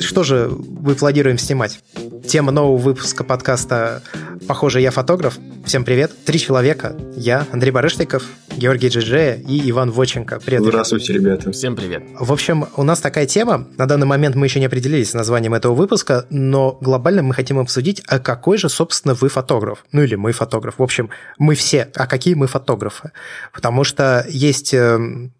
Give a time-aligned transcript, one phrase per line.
[0.00, 0.50] Что же
[0.80, 1.80] мы планируем снимать?
[2.26, 4.02] Тема нового выпуска подкаста
[4.46, 5.38] «Похоже, я фотограф».
[5.66, 6.12] Всем привет.
[6.24, 6.96] Три человека.
[7.14, 8.24] Я, Андрей Барышников,
[8.58, 10.40] Георгий Джиджея и Иван Воченко.
[10.44, 10.62] Привет.
[10.64, 11.52] Здравствуйте, ребята.
[11.52, 12.02] Всем привет.
[12.18, 13.68] В общем, у нас такая тема.
[13.78, 17.58] На данный момент мы еще не определились с названием этого выпуска, но глобально мы хотим
[17.58, 19.84] обсудить, а какой же, собственно, вы фотограф.
[19.92, 20.78] Ну или мы фотограф.
[20.78, 21.88] В общем, мы все.
[21.94, 23.12] А какие мы фотографы?
[23.52, 24.98] Потому что есть э,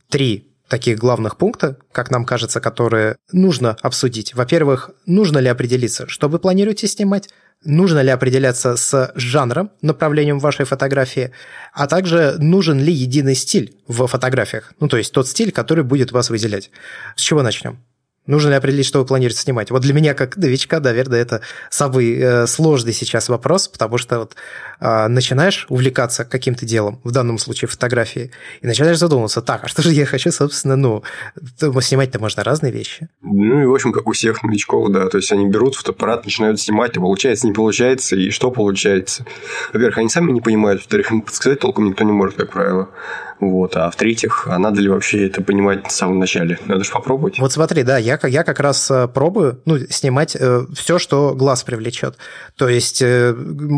[0.09, 4.35] три таких главных пункта, как нам кажется, которые нужно обсудить.
[4.35, 7.31] Во-первых, нужно ли определиться, что вы планируете снимать,
[7.65, 11.33] нужно ли определяться с жанром, направлением вашей фотографии,
[11.73, 16.13] а также нужен ли единый стиль в фотографиях, ну то есть тот стиль, который будет
[16.13, 16.71] вас выделять.
[17.17, 17.79] С чего начнем?
[18.29, 19.71] Нужно ли определить, что вы планируете снимать?
[19.71, 21.41] Вот для меня, как новичка, наверное, это
[21.71, 24.37] самый э, сложный сейчас вопрос, потому что вот
[24.81, 29.93] начинаешь увлекаться каким-то делом, в данном случае фотографией, и начинаешь задумываться, так, а что же
[29.93, 31.03] я хочу, собственно, ну,
[31.81, 33.09] снимать-то можно разные вещи.
[33.23, 36.61] Ну и, в общем, как у всех новичков, да, то есть они берут фотоаппарат, начинают
[36.61, 39.25] снимать, а получается, не получается, и что получается.
[39.73, 42.89] Во-первых, они сами не понимают, во-вторых, им подсказать толком никто не может, как правило.
[43.41, 43.77] Вот.
[43.77, 46.59] А в-третьих, а надо ли вообще это понимать в самом начале?
[46.67, 47.39] Надо же попробовать.
[47.39, 51.63] Вот смотри, да, я, я как раз э, пробую ну, снимать э, все, что глаз
[51.63, 52.17] привлечет.
[52.57, 53.35] То есть э,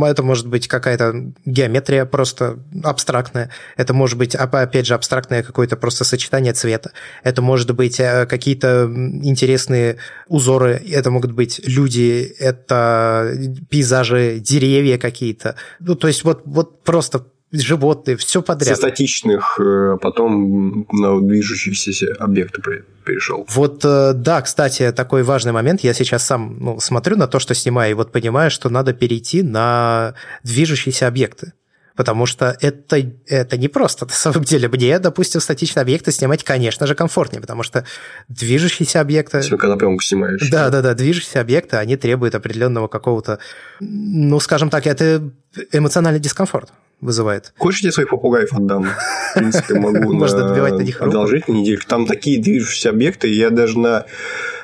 [0.06, 3.50] это может быть какая-то геометрия просто абстрактная.
[3.76, 6.90] Это может быть, опять же, абстрактное какое-то просто сочетание цвета.
[7.22, 8.90] Это может быть какие-то
[9.22, 10.82] интересные узоры.
[10.90, 13.32] Это могут быть люди, это
[13.68, 15.54] пейзажи, деревья какие-то.
[15.78, 18.76] Ну, то есть вот, вот просто животные, все подряд.
[18.76, 22.62] Со статичных э, потом на движущиеся объекты
[23.04, 23.46] перешел.
[23.48, 25.80] Вот, э, да, кстати, такой важный момент.
[25.80, 29.42] Я сейчас сам ну, смотрю на то, что снимаю, и вот понимаю, что надо перейти
[29.42, 31.52] на движущиеся объекты.
[31.96, 34.06] Потому что это, это не просто.
[34.06, 37.84] На самом деле, мне, допустим, статичные объекты снимать, конечно же, комфортнее, потому что
[38.28, 39.40] движущиеся объекты...
[39.40, 40.48] Все, когда пленку снимаешь.
[40.50, 43.40] Да, да, да, движущиеся объекты, они требуют определенного какого-то,
[43.80, 45.30] ну, скажем так, это
[45.72, 47.52] эмоциональный дискомфорт вызывает.
[47.58, 48.84] Хочешь, я своих попугаев отдам?
[48.84, 51.00] В принципе, могу Можно отбивать на них.
[51.00, 51.86] Одолжить недельку.
[51.88, 53.28] Там такие движущиеся объекты.
[53.28, 54.06] Я даже на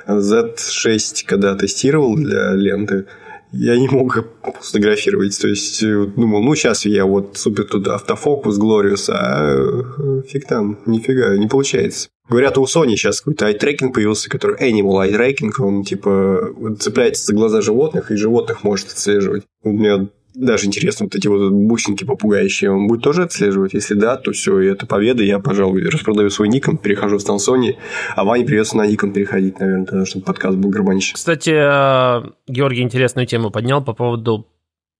[0.06, 3.06] Z6, когда тестировал для ленты,
[3.52, 4.24] я не мог
[4.60, 5.40] сфотографировать.
[5.40, 10.78] То есть, думал, ну, сейчас я вот супер туда автофокус, Glorious, а э, фиг там,
[10.86, 12.08] нифига, не получается.
[12.28, 17.34] Говорят, у Sony сейчас какой-то ай-трекинг появился, который Animal Eye Tracking, он типа цепляется за
[17.34, 19.44] глаза животных, и животных может отслеживать.
[19.62, 23.74] У меня даже интересно, вот эти вот бусинки попугающие, он будет тоже отслеживать?
[23.74, 25.22] Если да, то все, и это победа.
[25.22, 27.76] Я, пожалуй, распродаю свой Nikon, перехожу в Sony,
[28.14, 31.14] а Ване придется на Nikon переходить, наверное, тогда, чтобы подкаст был гармоничен.
[31.14, 34.46] Кстати, э, Георгий интересную тему поднял по поводу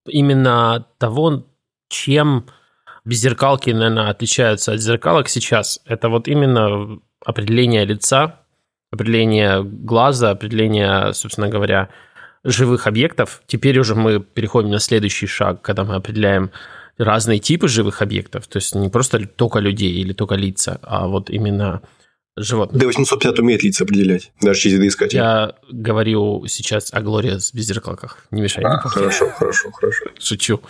[0.07, 1.45] именно того,
[1.89, 2.45] чем
[3.05, 5.79] беззеркалки, наверное, отличаются от зеркалок сейчас.
[5.85, 8.41] Это вот именно определение лица,
[8.91, 11.89] определение глаза, определение, собственно говоря,
[12.47, 13.41] живых объектов.
[13.45, 16.51] Теперь уже мы переходим на следующий шаг, когда мы определяем
[16.97, 21.29] разные типы живых объектов, то есть не просто только людей или только лица, а вот
[21.29, 21.81] именно
[22.37, 22.81] животных.
[22.81, 25.17] D850 умеет лица определять, даже через видоискатель.
[25.17, 28.25] Я говорю сейчас о Glorious беззеркалках.
[28.31, 28.63] Не мешай.
[28.63, 30.05] А, хорошо, хорошо, хорошо.
[30.19, 30.61] Шучу.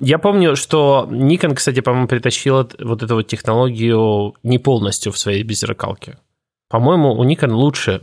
[0.00, 5.42] Я помню, что Nikon, кстати, по-моему, притащил вот эту вот технологию не полностью в своей
[5.42, 6.18] беззеркалке.
[6.68, 8.02] По-моему, у Nikon лучше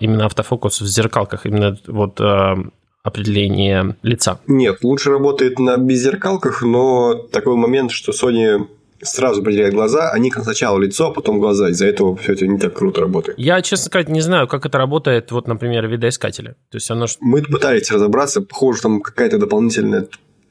[0.00, 2.56] именно автофокус в зеркалках, именно вот а,
[3.02, 4.38] определение лица?
[4.46, 8.66] Нет, лучше работает на беззеркалках, но такой момент, что Sony
[9.02, 11.68] сразу определяет глаза, а Nikon сначала лицо, а потом глаза.
[11.70, 13.38] Из-за этого все это не так круто работает.
[13.38, 16.56] Я, честно сказать, не знаю, как это работает, вот, например, в видоискателе.
[16.70, 17.06] То есть оно...
[17.20, 20.06] Мы пытались разобраться, похоже, там какая-то дополнительная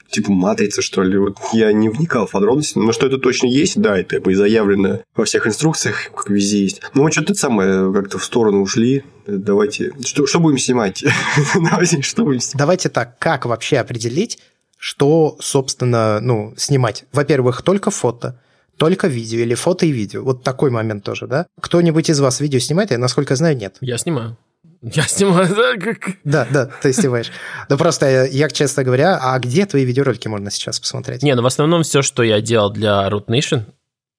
[0.10, 1.18] типа матрица, что ли.
[1.18, 5.02] Вот я не вникал в подробности, но что это точно есть, да, это и заявлено
[5.16, 6.82] во всех инструкциях, как везде есть.
[6.94, 9.04] Но мы что-то самое как-то в сторону ушли.
[9.26, 11.04] Давайте, что, что будем снимать?
[11.56, 12.60] Давайте, что будем снимать?
[12.60, 14.40] Давайте так, как вообще определить,
[14.78, 17.06] что, собственно, ну, снимать?
[17.14, 18.42] Во-первых, только фото,
[18.78, 20.24] только видео или фото и видео.
[20.24, 21.46] Вот такой момент тоже, да?
[21.62, 22.92] Кто-нибудь из вас видео снимает?
[22.92, 23.78] Я, насколько знаю, нет.
[23.80, 24.38] Я снимаю.
[24.84, 25.78] Я снимаю, да?
[25.78, 26.18] Как...
[26.26, 27.32] Да, да, ты снимаешь.
[27.70, 31.24] Ну просто я, честно говоря, а где твои видеоролики можно сейчас посмотреть?
[31.24, 33.64] Не, ну в основном все, что я делал для Root Nation,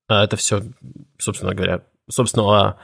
[0.08, 0.62] а, это все,
[1.19, 2.78] собственно говоря, собственного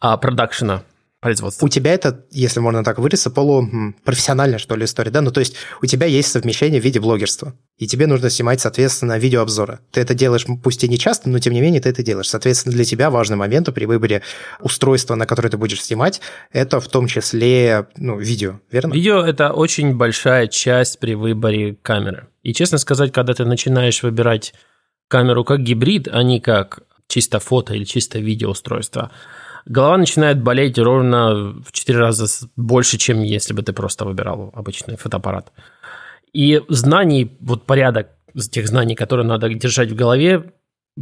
[0.00, 0.82] а, продакшена
[1.20, 1.64] производства.
[1.64, 5.20] У тебя это, если можно так выразиться, полупрофессиональная, что ли, история, да?
[5.20, 9.18] Ну, то есть у тебя есть совмещение в виде блогерства, и тебе нужно снимать, соответственно,
[9.18, 9.80] видеообзоры.
[9.90, 12.28] Ты это делаешь, пусть и не часто, но тем не менее ты это делаешь.
[12.28, 14.22] Соответственно, для тебя важный момент при выборе
[14.60, 16.20] устройства, на которое ты будешь снимать,
[16.52, 18.92] это в том числе ну, видео, верно?
[18.92, 22.28] Видео– это очень большая часть при выборе камеры.
[22.42, 24.54] И, честно сказать, когда ты начинаешь выбирать
[25.08, 29.10] камеру как гибрид, а не как чисто фото или чисто видеоустройство,
[29.66, 34.96] голова начинает болеть ровно в 4 раза больше, чем если бы ты просто выбирал обычный
[34.96, 35.52] фотоаппарат.
[36.32, 38.08] И знаний, вот порядок
[38.50, 40.52] тех знаний, которые надо держать в голове,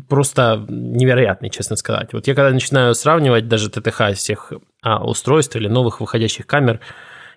[0.09, 2.13] просто невероятный, честно сказать.
[2.13, 4.53] Вот я когда начинаю сравнивать даже ТТХ всех
[4.83, 6.81] а, устройств или новых выходящих камер,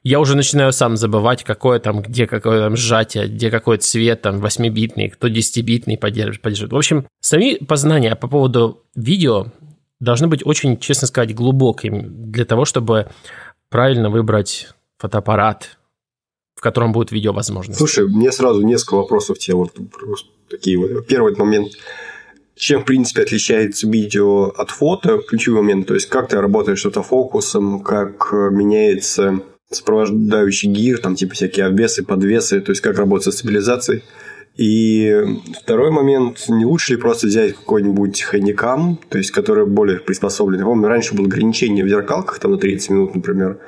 [0.03, 4.44] я уже начинаю сам забывать, какое там, где какое там сжатие, где какой цвет, там,
[4.44, 6.71] 8-битный, кто 10-битный поддержит, поддержит.
[6.71, 9.47] В общем, сами познания по поводу видео
[9.99, 13.07] должны быть очень, честно сказать, глубокими для того, чтобы
[13.69, 15.77] правильно выбрать фотоаппарат,
[16.55, 17.73] в котором будет видео возможно.
[17.73, 19.73] Слушай, мне сразу несколько вопросов тебе вот
[20.49, 21.05] такие вот.
[21.07, 21.73] Первый момент.
[22.55, 25.19] Чем, в принципе, отличается видео от фото?
[25.19, 25.88] Ключевой момент.
[25.88, 32.03] То есть, как ты работаешь с автофокусом, как меняется сопровождающий гир, там типа всякие обвесы,
[32.03, 34.03] подвесы, то есть как работать со стабилизацией.
[34.57, 35.24] И
[35.62, 40.59] второй момент, не лучше ли просто взять какой-нибудь хэндикам, то есть который более приспособлен.
[40.59, 43.59] Я помню, раньше было ограничение в зеркалках, там на 30 минут, например.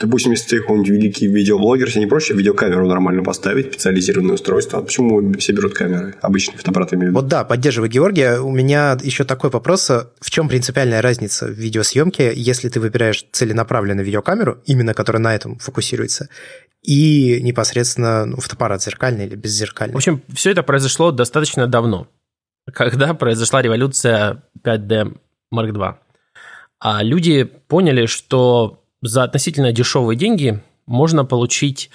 [0.00, 4.78] Допустим, если ты какой-нибудь великий видеоблогер, тебе не проще видеокамеру нормально поставить, специализированное устройство.
[4.78, 6.14] А почему все берут камеры?
[6.22, 7.20] Обычные фотоаппараты имею в виду.
[7.20, 8.40] Вот да, поддерживаю Георгия.
[8.40, 9.90] У меня еще такой вопрос.
[9.90, 15.58] В чем принципиальная разница в видеосъемке, если ты выбираешь целенаправленную видеокамеру, именно которая на этом
[15.58, 16.30] фокусируется,
[16.82, 19.92] и непосредственно ну, фотоаппарат зеркальный или беззеркальный?
[19.92, 22.08] В общем, все это произошло достаточно давно,
[22.72, 25.14] когда произошла революция 5D
[25.54, 25.96] Mark II.
[26.78, 31.90] А люди поняли, что за относительно дешевые деньги можно получить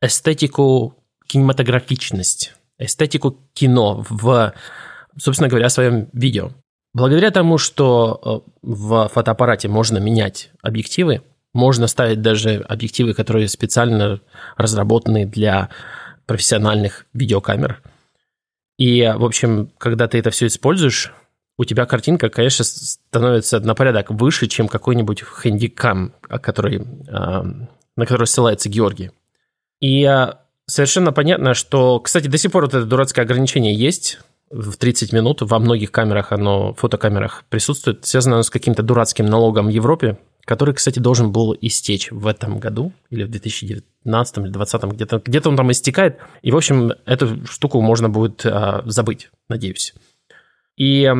[0.00, 0.94] эстетику
[1.26, 4.54] кинематографичность, эстетику кино в,
[5.18, 6.50] собственно говоря, своем видео.
[6.94, 11.22] Благодаря тому, что э, в фотоаппарате можно менять объективы,
[11.52, 14.20] можно ставить даже объективы, которые специально
[14.56, 15.70] разработаны для
[16.26, 17.82] профессиональных видеокамер.
[18.78, 21.12] И, в общем, когда ты это все используешь,
[21.58, 27.44] у тебя картинка, конечно, становится на порядок выше, чем какой-нибудь хэндикам, который, а,
[27.96, 29.10] на который ссылается Георгий.
[29.80, 34.18] И а, совершенно понятно, что, кстати, до сих пор вот это дурацкое ограничение есть,
[34.50, 39.70] в 30 минут во многих камерах оно, фотокамерах присутствует, связано с каким-то дурацким налогом в
[39.70, 45.22] Европе, который, кстати, должен был истечь в этом году или в 2019 или 2020, где-то
[45.24, 46.18] где он там истекает.
[46.42, 49.94] И, в общем, эту штуку можно будет а, забыть, надеюсь.
[50.76, 51.12] И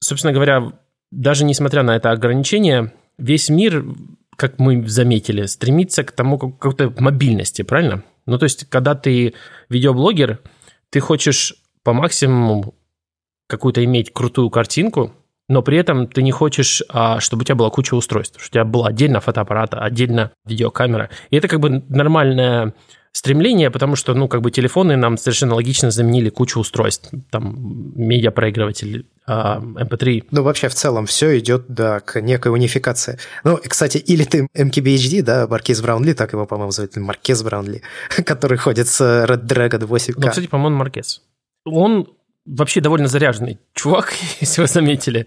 [0.00, 0.72] собственно говоря,
[1.10, 3.84] даже несмотря на это ограничение, весь мир,
[4.36, 8.02] как мы заметили, стремится к тому какой-то мобильности, правильно?
[8.26, 9.34] Ну, то есть, когда ты
[9.68, 10.40] видеоблогер,
[10.90, 12.74] ты хочешь по максимуму
[13.48, 15.12] какую-то иметь крутую картинку,
[15.48, 18.52] но при этом ты не хочешь, а, чтобы у тебя была куча устройств, чтобы у
[18.52, 21.08] тебя была отдельно фотоаппарат, отдельно видеокамера.
[21.30, 22.74] И это как бы нормальная
[23.12, 27.54] стремление, потому что, ну, как бы телефоны нам совершенно логично заменили кучу устройств, там,
[27.96, 30.22] медиапроигрыватель, MP3.
[30.22, 33.18] А, ну, вообще, в целом, все идет, да, к некой унификации.
[33.44, 37.82] Ну, и, кстати, или ты MKBHD, да, Маркиз Браунли, так его, по-моему, зовут, Маркез Браунли,
[38.24, 40.14] который ходит с Red Dragon 8K.
[40.16, 41.22] Ну, кстати, по-моему, Маркез.
[41.64, 42.08] Он
[42.46, 45.26] вообще довольно заряженный чувак, если вы заметили.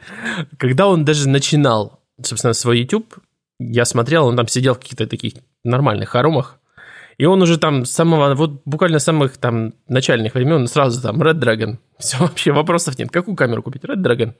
[0.57, 3.15] Когда он даже начинал, собственно, свой YouTube,
[3.59, 5.33] я смотрел, он там сидел в каких-то таких
[5.63, 6.57] нормальных хоромах,
[7.21, 11.39] и он уже там с самого, вот буквально самых там начальных времен сразу там Red
[11.39, 11.77] Dragon.
[11.99, 13.11] Все, вообще вопросов нет.
[13.11, 13.83] Какую камеру купить?
[13.83, 14.33] Red Dragon.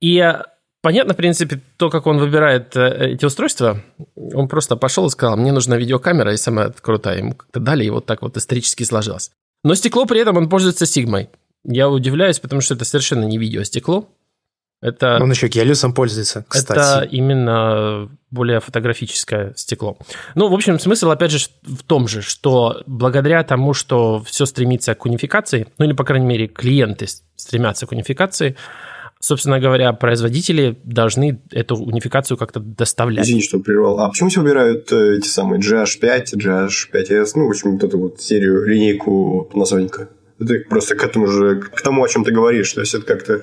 [0.00, 0.42] И э,
[0.82, 3.84] понятно, в принципе, то, как он выбирает э, эти устройства.
[4.16, 7.18] Он просто пошел и сказал, мне нужна видеокамера, и самая крутая.
[7.18, 9.30] Ему как-то дали, и вот так вот исторически сложилось.
[9.62, 11.30] Но стекло при этом он пользуется Сигмой.
[11.62, 14.08] Я удивляюсь, потому что это совершенно не видеостекло.
[14.80, 16.78] Это, Он еще гелиусом пользуется, кстати.
[16.78, 19.98] Это именно более фотографическое стекло.
[20.34, 24.94] Ну, в общем, смысл, опять же, в том же, что благодаря тому, что все стремится
[24.94, 27.06] к унификации, ну или, по крайней мере, клиенты
[27.36, 28.56] стремятся к унификации,
[29.18, 33.26] собственно говоря, производители должны эту унификацию как-то доставлять.
[33.26, 34.00] Извини, что прервал.
[34.00, 38.20] А почему все выбирают э, эти самые GH5, GH5S, ну, в общем, вот эту вот
[38.22, 40.08] серию, линейку Panasonic?
[40.38, 42.72] Это просто к этому же, к тому, о чем ты говоришь.
[42.72, 43.42] То есть это как-то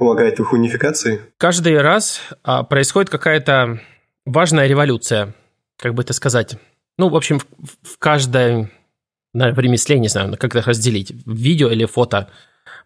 [0.00, 1.20] помогает в их унификации?
[1.36, 3.80] Каждый раз а, происходит какая-то
[4.24, 5.34] важная революция,
[5.78, 6.56] как бы это сказать.
[6.98, 7.44] Ну, в общем, в,
[7.82, 7.98] в
[9.32, 12.28] наверное, в ремесле, не знаю, как это разделить, видео или фото,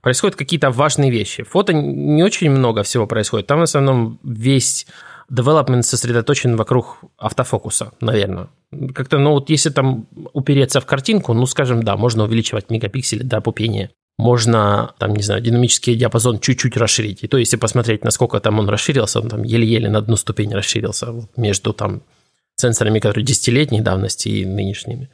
[0.02, 1.44] происходят какие-то важные вещи.
[1.44, 3.46] Фото не очень много всего происходит.
[3.46, 4.86] Там в основном весь
[5.32, 8.48] development сосредоточен вокруг автофокуса, наверное.
[8.92, 13.40] Как-то, ну вот если там упереться в картинку, ну, скажем, да, можно увеличивать мегапиксели до
[13.40, 17.24] пупения можно, там, не знаю, динамический диапазон чуть-чуть расширить.
[17.24, 21.12] И то, если посмотреть, насколько там он расширился, он там еле-еле на одну ступень расширился
[21.36, 22.02] между там
[22.56, 25.10] сенсорами, которые десятилетней давности и нынешними.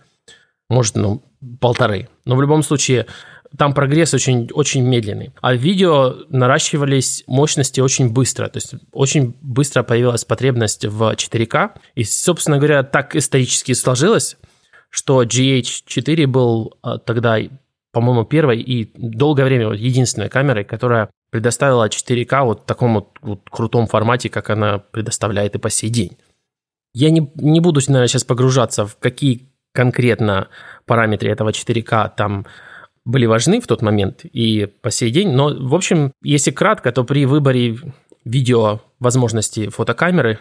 [0.68, 1.22] Может, ну,
[1.60, 2.08] полторы.
[2.26, 3.06] Но в любом случае
[3.56, 5.32] там прогресс очень, очень медленный.
[5.40, 8.48] А видео наращивались мощности очень быстро.
[8.48, 11.72] То есть очень быстро появилась потребность в 4К.
[11.94, 14.36] И, собственно говоря, так исторически сложилось,
[14.90, 17.38] что GH4 был а, тогда,
[17.92, 23.40] по-моему, первой и долгое время единственной камерой, которая предоставила 4К вот в таком вот, вот
[23.50, 26.16] крутом формате, как она предоставляет и по сей день.
[26.92, 30.48] Я не, не буду, наверное, сейчас погружаться в какие конкретно
[30.86, 32.46] параметры этого 4К там
[33.04, 35.30] были важны в тот момент и по сей день.
[35.30, 37.78] Но, в общем, если кратко, то при выборе
[38.24, 40.38] видео возможности фотокамеры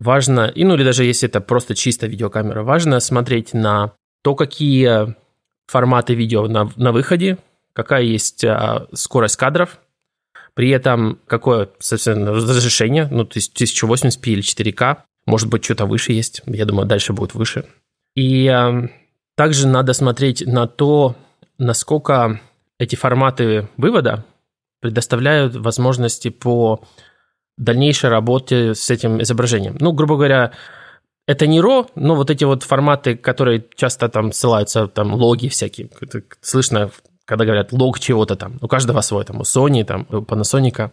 [0.00, 3.92] важно, и ну или даже если это просто чисто видеокамера, важно смотреть на
[4.22, 5.14] то, какие
[5.70, 7.38] форматы видео на, на выходе,
[7.72, 9.78] какая есть а, скорость кадров,
[10.54, 16.12] при этом какое, соответственно, разрешение, ну, то есть 1080p или 4К, может быть, что-то выше
[16.12, 17.66] есть, я думаю, дальше будет выше.
[18.16, 18.88] И а,
[19.36, 21.14] также надо смотреть на то,
[21.56, 22.40] насколько
[22.78, 24.24] эти форматы вывода
[24.80, 26.82] предоставляют возможности по
[27.56, 29.76] дальнейшей работе с этим изображением.
[29.78, 30.52] Ну, грубо говоря,
[31.30, 35.88] это не RAW, но вот эти вот форматы, которые часто там ссылаются, там логи всякие.
[36.00, 36.90] Это слышно,
[37.24, 38.58] когда говорят лог чего-то там.
[38.60, 40.90] У каждого свой, там, у Sony, там, у Panasonic.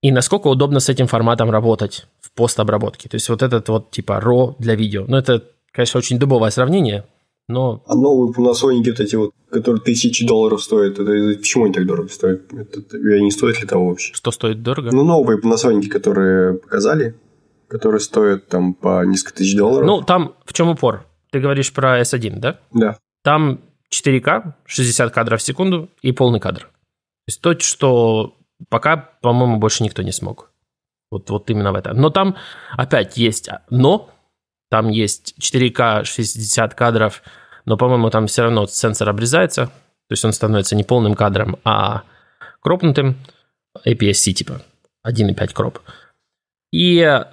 [0.00, 3.10] И насколько удобно с этим форматом работать в постобработке.
[3.10, 5.04] То есть вот этот вот типа RAW для видео.
[5.06, 7.04] Ну, это, конечно, очень дубовое сравнение,
[7.46, 7.82] но...
[7.86, 12.08] А новые Panasonic вот эти вот, которые тысячи долларов стоят, это почему они так дорого
[12.08, 12.50] стоят?
[12.54, 14.14] Это, это, не стоит ли того вообще?
[14.14, 14.92] Что стоит дорого?
[14.92, 17.16] Ну, новые Panasonic, которые показали,
[17.74, 19.84] которые стоят там по несколько тысяч долларов.
[19.84, 21.04] Ну, там в чем упор?
[21.32, 22.60] Ты говоришь про S1, да?
[22.72, 22.98] Да.
[23.24, 23.62] Там
[23.92, 26.60] 4К, 60 кадров в секунду и полный кадр.
[26.60, 26.68] То
[27.26, 28.36] есть то, что
[28.68, 30.52] пока, по-моему, больше никто не смог.
[31.10, 31.94] Вот, вот именно в это.
[31.94, 32.36] Но там
[32.76, 34.08] опять есть но,
[34.70, 37.24] там есть 4К 60 кадров,
[37.64, 42.04] но, по-моему, там все равно сенсор обрезается, то есть он становится не полным кадром, а
[42.60, 43.16] кропнутым,
[43.84, 44.62] APS-C типа,
[45.04, 45.80] 1.5 кроп.
[46.72, 47.24] И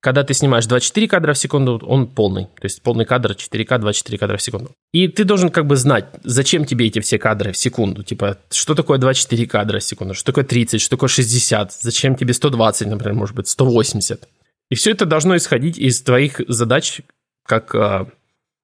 [0.00, 2.44] когда ты снимаешь 24 кадра в секунду, он полный.
[2.44, 4.72] То есть полный кадр 4К, 24 кадра в секунду.
[4.92, 8.02] И ты должен как бы знать, зачем тебе эти все кадры в секунду.
[8.02, 12.32] Типа, что такое 24 кадра в секунду, что такое 30, что такое 60, зачем тебе
[12.32, 14.28] 120, например, может быть, 180.
[14.70, 17.02] И все это должно исходить из твоих задач
[17.46, 18.06] как э,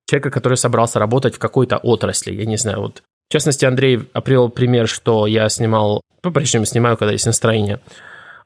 [0.09, 2.33] человека, который собрался работать в какой-то отрасли.
[2.33, 7.13] Я не знаю, вот в частности, Андрей привел пример, что я снимал, по-прежнему снимаю, когда
[7.13, 7.81] есть настроение,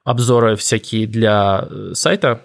[0.04, 2.40] обзоры всякие для э, сайта.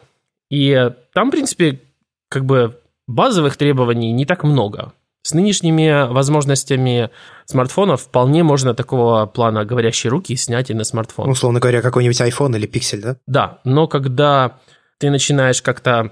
[0.49, 1.81] И там, в принципе,
[2.29, 4.93] как бы базовых требований не так много.
[5.21, 7.09] С нынешними возможностями
[7.45, 11.29] смартфонов вполне можно такого плана говорящие руки снять и на смартфон.
[11.29, 13.17] Условно говоря, какой-нибудь iPhone или Pixel, да?
[13.25, 14.59] Да, но когда
[14.99, 16.11] ты начинаешь как-то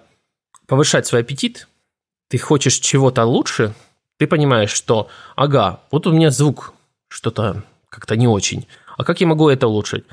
[0.68, 1.68] повышать свой аппетит,
[2.30, 3.76] ты хочешь чего-то лучше,
[4.18, 6.74] ты понимаешь, что, ага, вот у меня звук
[7.08, 8.66] что-то как-то не очень,
[8.98, 10.06] а как я могу это улучшить?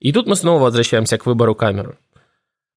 [0.00, 1.98] И тут мы снова возвращаемся к выбору камеры.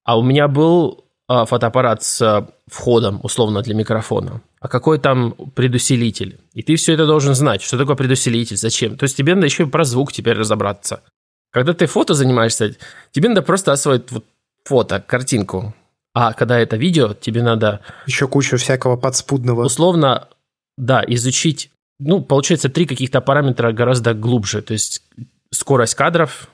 [0.10, 4.42] А у меня был а, фотоаппарат с а, входом, условно, для микрофона.
[4.60, 6.39] А какой там предусилитель?
[6.56, 8.98] И ты все это должен знать, что такое предусилитель, зачем.
[8.98, 11.04] То есть тебе надо еще и про звук теперь разобраться.
[11.51, 12.75] Когда ты фото занимаешься,
[13.12, 14.25] тебе надо просто освоить вот
[14.66, 15.75] фото, картинку.
[16.16, 17.82] А когда это видео, тебе надо...
[18.08, 19.66] Еще кучу всякого подспудного.
[19.66, 20.28] Условно,
[20.75, 21.70] да, изучить...
[22.00, 24.63] Ну, получается, три каких-то параметра гораздо глубже.
[24.63, 25.04] То есть
[25.51, 26.50] скорость кадров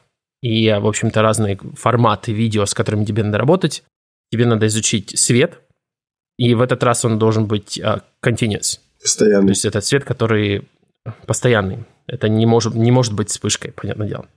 [0.46, 3.84] и, в общем-то, разные форматы видео, с которыми тебе надо работать.
[4.32, 5.60] Тебе надо изучить свет,
[6.38, 8.80] и в этот раз он должен быть uh, continuous.
[9.02, 9.48] Постоянный.
[9.48, 10.68] То есть это цвет, который
[11.26, 11.86] постоянный.
[12.06, 14.28] Это не может, не может быть вспышкой, понятное дело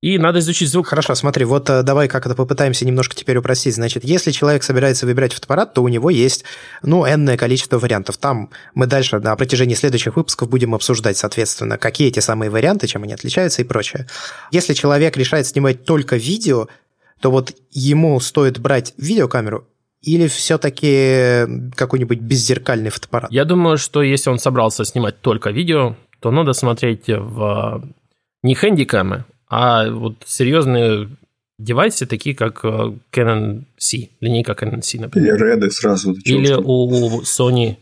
[0.00, 0.86] и надо изучить звук.
[0.86, 3.74] Хорошо, смотри, вот э, давай как это попытаемся немножко теперь упростить.
[3.74, 6.44] Значит, если человек собирается выбирать фотоаппарат, то у него есть,
[6.82, 8.16] ну, энное количество вариантов.
[8.16, 13.02] Там мы дальше на протяжении следующих выпусков будем обсуждать, соответственно, какие эти самые варианты, чем
[13.02, 14.06] они отличаются и прочее.
[14.50, 16.68] Если человек решает снимать только видео,
[17.20, 19.66] то вот ему стоит брать видеокамеру
[20.00, 23.30] или все-таки какой-нибудь беззеркальный фотоаппарат?
[23.30, 27.84] Я думаю, что если он собрался снимать только видео, то надо смотреть в
[28.42, 31.08] не хэндикамы, а вот серьезные
[31.58, 35.34] девайсы, такие как э, Canon C, линейка Canon C, например.
[35.34, 36.14] Или Red сразу.
[36.24, 37.76] Или у Sony.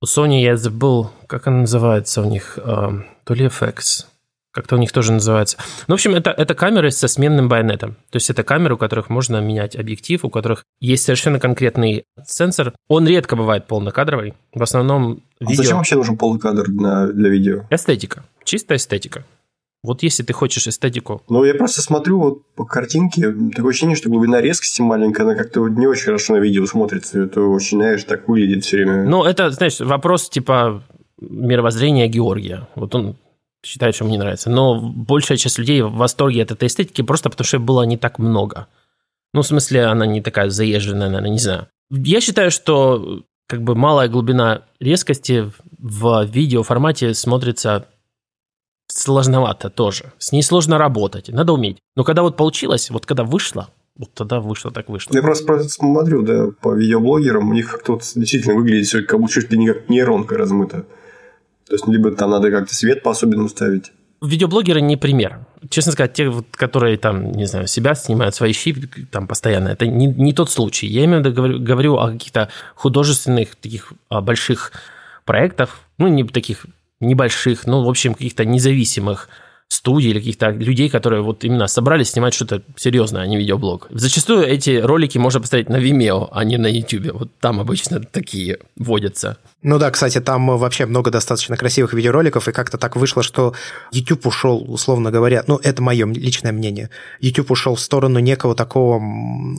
[0.00, 2.88] У Sony я забыл, как она называется у них, э,
[3.24, 4.06] то ли FX,
[4.52, 5.58] как-то у них тоже называется.
[5.86, 7.96] Ну, в общем, это, это камеры со сменным байонетом.
[8.10, 12.72] То есть это камеры, у которых можно менять объектив, у которых есть совершенно конкретный сенсор.
[12.88, 14.34] Он редко бывает полнокадровый.
[14.52, 15.52] В основном видео...
[15.52, 17.64] А зачем вообще нужен полный кадр для, для видео?
[17.70, 18.24] Эстетика.
[18.42, 19.24] Чистая эстетика.
[19.82, 21.22] Вот если ты хочешь эстетику.
[21.28, 25.66] Ну, я просто смотрю вот по картинке, такое ощущение, что глубина резкости маленькая, она как-то
[25.68, 27.20] не очень хорошо на видео смотрится.
[27.20, 29.04] Это очень, знаешь, так выглядит все время.
[29.04, 30.82] Ну, это, знаешь, вопрос типа
[31.20, 32.68] мировоззрение Георгия.
[32.74, 33.16] Вот он
[33.64, 34.50] считает, что ему не нравится.
[34.50, 38.18] Но большая часть людей в восторге от этой эстетики просто потому, что было не так
[38.18, 38.66] много.
[39.32, 41.68] Ну, в смысле, она не такая заезженная, наверное, не знаю.
[41.90, 47.86] Я считаю, что как бы малая глубина резкости в видеоформате смотрится
[48.90, 50.12] сложновато тоже.
[50.18, 51.78] С ней сложно работать, надо уметь.
[51.96, 55.14] Но когда вот получилось, вот когда вышло, вот тогда вышло, так вышло.
[55.14, 59.34] Я просто, смотрю, да, по видеоблогерам, у них как-то вот действительно выглядит все как будто
[59.34, 60.86] чуть ли не как нейронка размыта.
[61.66, 63.92] То есть, либо там надо как-то свет по-особенному ставить.
[64.22, 65.46] Видеоблогеры не пример.
[65.68, 68.74] Честно сказать, те, вот, которые там, не знаю, себя снимают, свои щи
[69.10, 70.86] там постоянно, это не, не тот случай.
[70.86, 74.72] Я именно говорю, говорю о каких-то художественных таких больших
[75.24, 76.66] проектах, ну, не таких
[77.00, 79.28] небольших, ну, в общем, каких-то независимых
[79.70, 83.86] студий или каких-то людей, которые вот именно собрались снимать что-то серьезное, а не видеоблог.
[83.90, 87.12] Зачастую эти ролики можно поставить на Vimeo, а не на YouTube.
[87.12, 89.38] Вот там обычно такие водятся.
[89.62, 93.54] Ну да, кстати, там вообще много достаточно красивых видеороликов, и как-то так вышло, что
[93.92, 99.00] YouTube ушел, условно говоря, ну это мое личное мнение, YouTube ушел в сторону некого такого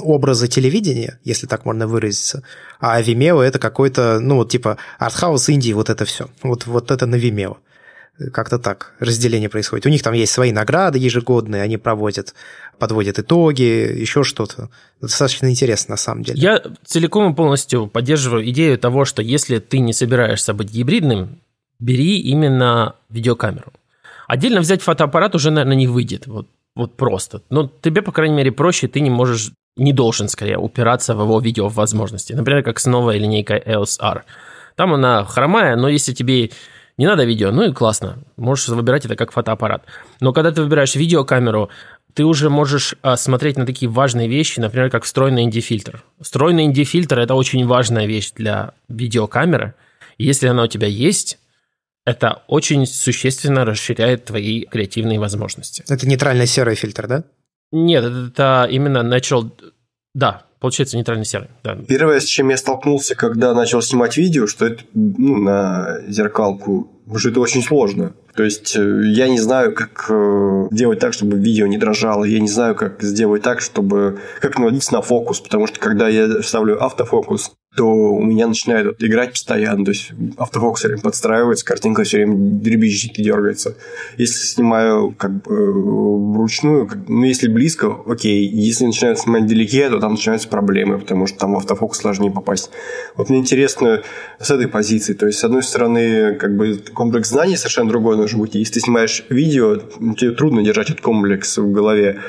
[0.02, 2.44] образа телевидения, если так можно выразиться,
[2.82, 7.06] а Vimeo это какой-то, ну вот типа артхаус Индии, вот это все, вот, вот это
[7.06, 7.58] на Vimeo.
[8.30, 9.86] Как-то так разделение происходит.
[9.86, 12.34] У них там есть свои награды ежегодные, они проводят,
[12.78, 14.70] подводят итоги, еще что-то.
[15.02, 16.40] Достаточно интересно на самом деле.
[16.40, 21.40] Я целиком и полностью поддерживаю идею того, что если ты не собираешься быть гибридным,
[21.80, 23.74] бери именно видеокамеру.
[24.28, 26.28] Отдельно взять фотоаппарат уже, наверное, не выйдет.
[26.28, 27.42] Вот, вот просто.
[27.50, 31.40] Но тебе, по крайней мере, проще, ты не можешь, не должен, скорее, упираться в его
[31.40, 32.34] видео возможности.
[32.34, 34.24] Например, как с новой линейкой EOS R.
[34.76, 36.52] Там она хромая, но если тебе
[37.02, 38.20] не надо видео, ну и классно.
[38.38, 39.86] Можешь выбирать это как фотоаппарат.
[40.20, 41.72] Но когда ты выбираешь видеокамеру,
[42.14, 46.04] ты уже можешь а, смотреть на такие важные вещи, например, как встроенный ND-фильтр.
[46.20, 49.74] Встроенный ND-фильтр– это очень важная вещь для видеокамеры.
[50.20, 51.40] Если она у тебя есть,
[52.06, 55.84] это очень существенно расширяет твои креативные возможности.
[55.90, 57.24] Это нейтральный серый фильтр, да?
[57.72, 59.50] Нет, это именно natural...
[60.14, 61.76] Да, Получается нейтральный серый, да.
[61.88, 67.30] Первое, с чем я столкнулся, когда начал снимать видео, что это ну, на зеркалку, что
[67.30, 68.14] это очень сложно.
[68.36, 72.26] То есть э, я не знаю, как э, делать так, чтобы видео не дрожало.
[72.26, 75.40] Я не знаю, как сделать так, чтобы как наводиться на фокус.
[75.40, 79.86] Потому что когда я ставлю автофокус, то у меня начинает вот играть постоянно.
[79.86, 83.78] То есть автофокус время подстраивается, картинка все время дребезжит и дергается.
[84.18, 88.46] Если снимаю как бы вручную, как, ну если близко, окей.
[88.46, 92.72] Если начинаю снимать вдалеке, то там начинаются проблемы, потому что там в автофокус сложнее попасть.
[93.16, 94.04] Вот мне интересно
[94.40, 95.14] с этой позиции.
[95.14, 98.56] То есть, с одной стороны, как бы комплекс знаний совершенно другой должен быть.
[98.56, 99.78] Если ты снимаешь видео,
[100.18, 102.20] тебе трудно держать этот комплекс в голове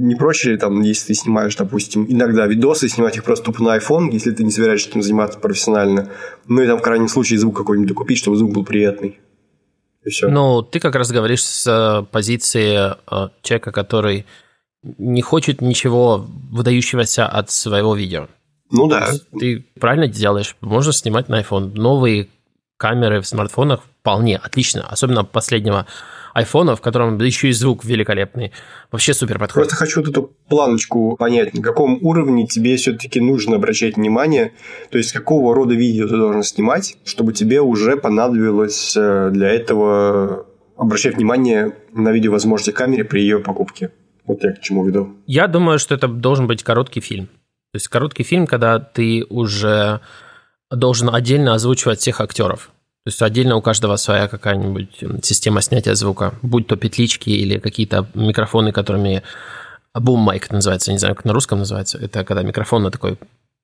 [0.00, 3.76] не проще ли там, если ты снимаешь, допустим, иногда видосы, снимать их просто тупо на
[3.76, 6.08] iPhone, если ты не собираешься этим заниматься профессионально.
[6.46, 9.20] Ну и там в крайнем случае звук какой-нибудь докупить, чтобы звук был приятный.
[10.04, 10.28] И все.
[10.28, 14.24] Ну, ты как раз говоришь с э, позиции э, человека, который
[14.82, 18.28] не хочет ничего выдающегося от своего видео.
[18.70, 19.10] Ну да.
[19.38, 20.56] Ты правильно делаешь.
[20.62, 21.74] Можно снимать на iPhone.
[21.74, 22.28] Новые
[22.78, 25.86] камеры в смартфонах вполне отлично, особенно последнего
[26.40, 28.52] айфона, в котором еще и звук великолепный.
[28.90, 29.68] Вообще супер подходит.
[29.68, 34.52] Просто хочу вот эту планочку понять, на каком уровне тебе все-таки нужно обращать внимание,
[34.90, 40.46] то есть какого рода видео ты должен снимать, чтобы тебе уже понадобилось э, для этого
[40.76, 43.90] обращать внимание на видеовозможности камеры при ее покупке.
[44.26, 45.16] Вот я к чему веду.
[45.26, 47.26] Я думаю, что это должен быть короткий фильм.
[47.26, 50.00] То есть короткий фильм, когда ты уже
[50.70, 52.70] должен отдельно озвучивать всех актеров.
[53.04, 58.06] То есть отдельно у каждого своя какая-нибудь система снятия звука, будь то петлички или какие-то
[58.14, 59.22] микрофоны, которыми
[59.94, 61.98] бум майк называется, не знаю, как на русском называется.
[61.98, 63.18] Это когда микрофон на такой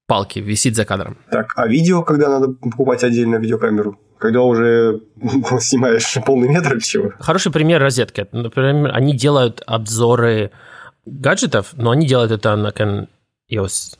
[0.06, 1.18] палке висит за кадром.
[1.30, 3.98] Так, а видео, когда надо покупать отдельно видеокамеру?
[4.18, 5.02] Когда уже
[5.60, 7.12] снимаешь полный метр или чего?
[7.18, 8.26] Хороший пример розетки.
[8.32, 10.50] Например, они делают обзоры
[11.04, 13.08] гаджетов, но они делают это на Canon
[13.52, 13.98] EOS.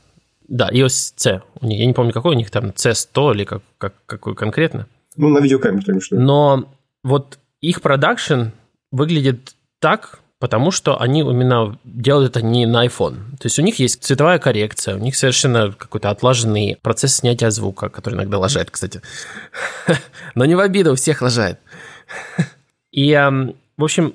[0.49, 1.43] Да, EOS C.
[1.61, 4.87] Я не помню, какой у них там, C100 или как, как, какой конкретно.
[5.17, 6.19] Ну, на видеокамеру, конечно.
[6.19, 8.47] Но вот их продакшн
[8.91, 13.37] выглядит так, потому что они именно делают это не на iPhone.
[13.39, 17.89] То есть у них есть цветовая коррекция, у них совершенно какой-то отлаженный процесс снятия звука,
[17.89, 19.01] который иногда лажает, кстати.
[20.35, 21.59] Но не в обиду, у всех лажает.
[22.93, 24.15] И, в общем,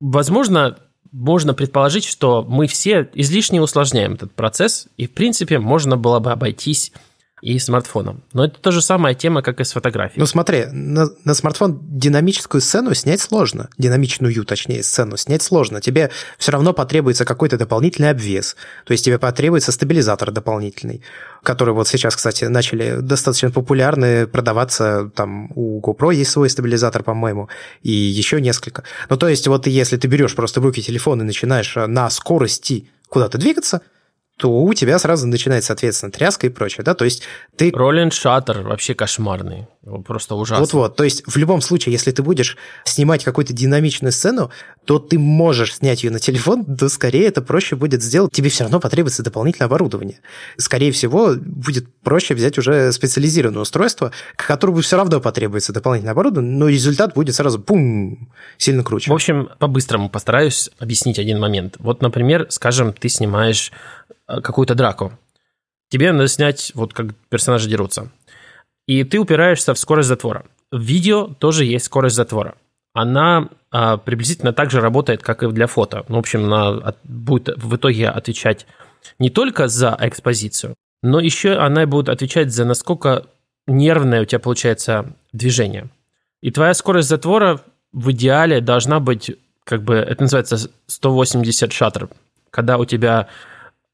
[0.00, 0.78] возможно,
[1.12, 6.30] можно предположить, что мы все излишне усложняем этот процесс, и, в принципе, можно было бы
[6.30, 6.92] обойтись
[7.42, 8.22] и смартфоном.
[8.32, 10.18] Но это та же самая тема, как и с фотографией.
[10.18, 13.68] Ну смотри, на, на смартфон динамическую сцену снять сложно.
[13.76, 15.82] Динамичную, точнее, сцену снять сложно.
[15.82, 18.56] Тебе все равно потребуется какой-то дополнительный обвес.
[18.86, 21.02] То есть тебе потребуется стабилизатор дополнительный,
[21.42, 25.10] который вот сейчас, кстати, начали достаточно популярны продаваться.
[25.14, 27.50] Там у GoPro есть свой стабилизатор, по-моему,
[27.82, 28.82] и еще несколько.
[29.10, 32.88] Ну то есть вот если ты берешь просто в руки телефон и начинаешь на скорости
[33.10, 33.82] куда-то двигаться–
[34.38, 37.22] то у тебя сразу начинается, соответственно, тряска и прочее, да, то есть
[37.56, 37.70] ты...
[37.72, 39.66] Роллинг шаттер вообще кошмарный,
[40.04, 40.60] просто ужасно.
[40.60, 44.50] Вот-вот, то есть в любом случае, если ты будешь снимать какую-то динамичную сцену,
[44.84, 48.64] то ты можешь снять ее на телефон, то скорее это проще будет сделать, тебе все
[48.64, 50.20] равно потребуется дополнительное оборудование.
[50.58, 56.54] Скорее всего, будет проще взять уже специализированное устройство, к которому все равно потребуется дополнительное оборудование,
[56.54, 59.10] но результат будет сразу пум, сильно круче.
[59.10, 61.76] В общем, по-быстрому постараюсь объяснить один момент.
[61.78, 63.72] Вот, например, скажем, ты снимаешь
[64.26, 65.12] какую-то драку.
[65.88, 68.10] Тебе надо снять, вот как персонажи дерутся.
[68.86, 70.44] И ты упираешься в скорость затвора.
[70.70, 72.54] В видео тоже есть скорость затвора.
[72.92, 76.04] Она а, приблизительно так же работает, как и для фото.
[76.08, 78.66] Ну, в общем, она от, будет в итоге отвечать
[79.18, 83.26] не только за экспозицию, но еще она будет отвечать за насколько
[83.66, 85.88] нервное у тебя получается движение.
[86.42, 87.60] И твоя скорость затвора
[87.92, 89.32] в идеале должна быть,
[89.64, 92.08] как бы, это называется 180 шаттер,
[92.50, 93.28] когда у тебя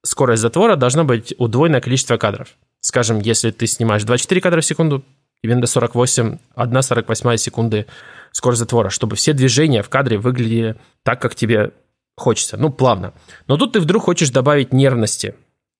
[0.04, 2.48] скорость затвора должна быть удвоенное количество кадров.
[2.80, 5.04] Скажем, если ты снимаешь 24 кадра в секунду,
[5.42, 7.86] тебе надо 48, 1 48 секунды
[8.32, 11.72] скорость затвора, чтобы все движения в кадре выглядели так, как тебе
[12.16, 13.12] хочется, ну, плавно.
[13.46, 15.34] Но тут ты вдруг хочешь добавить нервности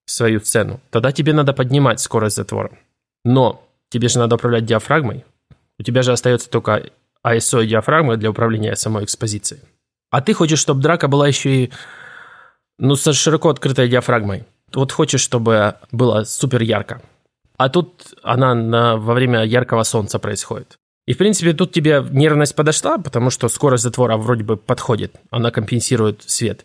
[0.04, 2.70] в свою сцену, тогда тебе надо поднимать скорость затвора.
[3.24, 5.24] Но тебе же надо управлять диафрагмой,
[5.78, 6.90] у тебя же остается только
[7.24, 9.62] ISO и диафрагма для управления самой экспозицией.
[10.10, 11.72] А ты хочешь, чтобы драка была еще и
[12.78, 14.44] ну, со широко открытой диафрагмой.
[14.74, 17.02] Вот хочешь, чтобы было супер ярко.
[17.56, 20.78] А тут она на, во время яркого солнца происходит.
[21.06, 25.16] И, в принципе, тут тебе нервность подошла, потому что скорость затвора вроде бы подходит.
[25.30, 26.64] Она компенсирует свет.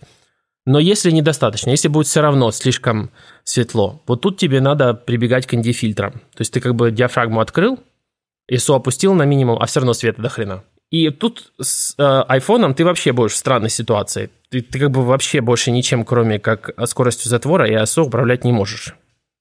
[0.66, 3.10] Но если недостаточно, если будет все равно слишком
[3.44, 6.12] светло, вот тут тебе надо прибегать к ND-фильтрам.
[6.12, 7.80] То есть ты как бы диафрагму открыл,
[8.52, 10.64] ISO опустил на минимум, а все равно света до хрена.
[10.90, 14.30] И тут с э, айфоном ты вообще будешь в странной ситуации.
[14.50, 18.54] Ты, ты как бы вообще больше ничем, кроме как скоростью затвора и ISO управлять не
[18.54, 18.96] можешь.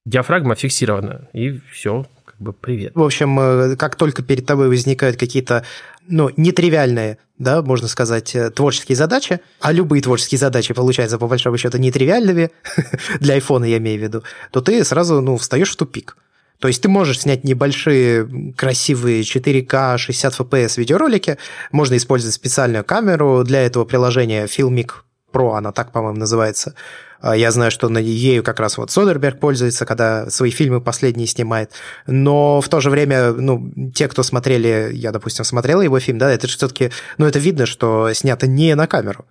[0.04, 2.92] Диафрагма фиксирована, и все, как бы привет.
[2.94, 5.64] В общем, э, как только перед тобой возникают какие-то
[6.08, 11.58] ну, нетривиальные, да, можно сказать, э, творческие задачи, а любые творческие задачи получаются, по большому
[11.58, 12.50] счету, нетривиальными,
[13.20, 16.16] для айфона я имею в виду, то ты сразу, ну, встаешь в тупик.
[16.58, 21.38] То есть ты можешь снять небольшие, красивые 4К 60 FPS видеоролики,
[21.72, 24.90] можно использовать специальную камеру для этого приложения Filmic
[25.32, 26.74] Pro, она так, по-моему, называется.
[27.20, 31.26] А, я знаю, что на ею как раз вот Содерберг пользуется, когда свои фильмы последние
[31.26, 31.72] снимает.
[32.06, 36.30] Но в то же время, ну, те, кто смотрели, я, допустим, смотрел его фильм, да,
[36.30, 39.26] это же все-таки, ну, это видно, что снято не на камеру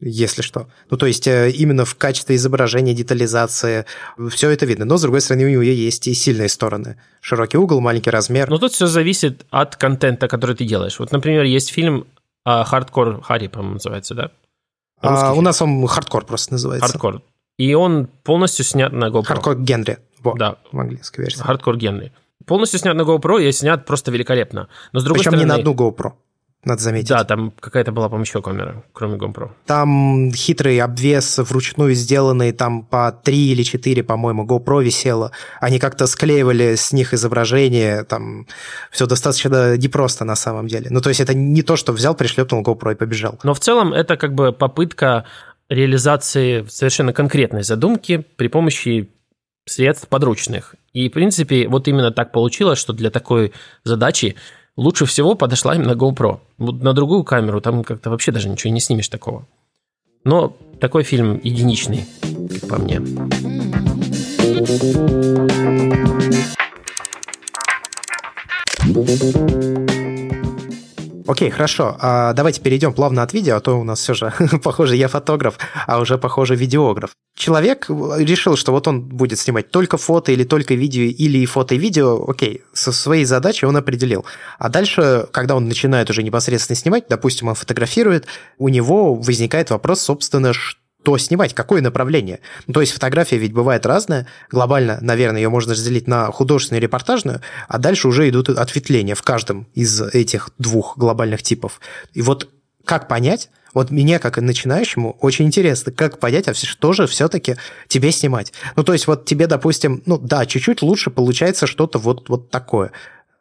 [0.00, 0.68] если что.
[0.90, 3.84] Ну, то есть э, именно в качестве изображения, детализации,
[4.30, 4.84] все это видно.
[4.84, 7.00] Но, с другой стороны, у него есть и сильные стороны.
[7.20, 8.48] Широкий угол, маленький размер.
[8.48, 10.98] Но тут все зависит от контента, который ты делаешь.
[10.98, 12.06] Вот, например, есть фильм
[12.44, 14.30] «Хардкор Харри», по-моему, называется, да?
[15.00, 16.88] А, у нас он «Хардкор» просто называется.
[16.88, 17.22] «Хардкор».
[17.56, 19.24] И он полностью снят на GoPro.
[19.24, 19.98] «Хардкор Генри».
[20.20, 20.56] Во, да.
[20.72, 21.40] В английской версии.
[21.40, 22.12] «Хардкор Генри».
[22.46, 24.68] Полностью снят на GoPro и снят просто великолепно.
[24.92, 25.44] Но с другой Причем стороны...
[25.44, 26.12] не на одну GoPro
[26.64, 27.08] надо заметить.
[27.08, 29.50] Да, там какая-то была, по-моему, еще камера, кроме GoPro.
[29.66, 35.30] Там хитрый обвес вручную сделанный, там по 3 или 4, по-моему, GoPro висело.
[35.60, 38.46] Они как-то склеивали с них изображение, там
[38.90, 40.88] все достаточно непросто на самом деле.
[40.90, 43.38] Ну, то есть это не то, что взял, пришлепнул GoPro и побежал.
[43.44, 45.24] Но в целом это как бы попытка
[45.68, 49.10] реализации совершенно конкретной задумки при помощи
[49.66, 50.74] средств подручных.
[50.92, 53.52] И, в принципе, вот именно так получилось, что для такой
[53.84, 54.36] задачи
[54.78, 56.38] лучше всего подошла именно GoPro.
[56.56, 59.44] Вот на другую камеру там как-то вообще даже ничего не снимешь такого.
[60.24, 62.06] Но такой фильм единичный,
[62.50, 63.00] как по мне.
[71.28, 71.94] Окей, хорошо.
[72.00, 75.58] А давайте перейдем плавно от видео, а то у нас все же, похоже, я фотограф,
[75.86, 77.10] а уже, похоже, видеограф.
[77.36, 81.78] Человек решил, что вот он будет снимать только фото или только видео, или фото и
[81.78, 82.24] видео.
[82.26, 84.24] Окей, со своей задачей он определил.
[84.58, 90.00] А дальше, когда он начинает уже непосредственно снимать, допустим, он фотографирует, у него возникает вопрос,
[90.00, 92.40] собственно, что то снимать, какое направление.
[92.66, 94.26] Ну, то есть фотография ведь бывает разная.
[94.50, 99.22] Глобально, наверное, ее можно разделить на художественную и репортажную, а дальше уже идут ответвления в
[99.22, 101.80] каждом из этих двух глобальных типов.
[102.12, 102.50] И вот
[102.84, 107.56] как понять, вот мне, как и начинающему, очень интересно, как понять, а что же все-таки
[107.86, 108.52] тебе снимать.
[108.76, 112.92] Ну, то есть вот тебе, допустим, ну да, чуть-чуть лучше получается что-то вот, вот такое.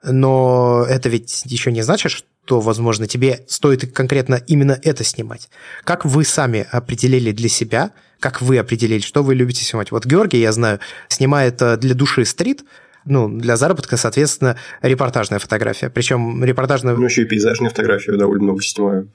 [0.04, 5.50] Но это ведь еще не значит, что, возможно, тебе стоит конкретно именно это снимать.
[5.84, 9.92] Как вы сами определили для себя, как вы определили, что вы любите снимать?
[9.92, 12.64] Вот Георгий, я знаю, снимает э, для души стрит,
[13.06, 15.90] ну, для заработка, соответственно, репортажная фотография.
[15.90, 16.96] Причем репортажная...
[16.96, 19.10] Ну, еще и пейзажная фотография довольно много снимаю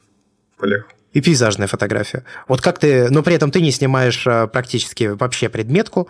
[0.57, 2.25] в полях и пейзажная фотография.
[2.49, 6.09] Вот как ты, но при этом ты не снимаешь а, практически вообще предметку,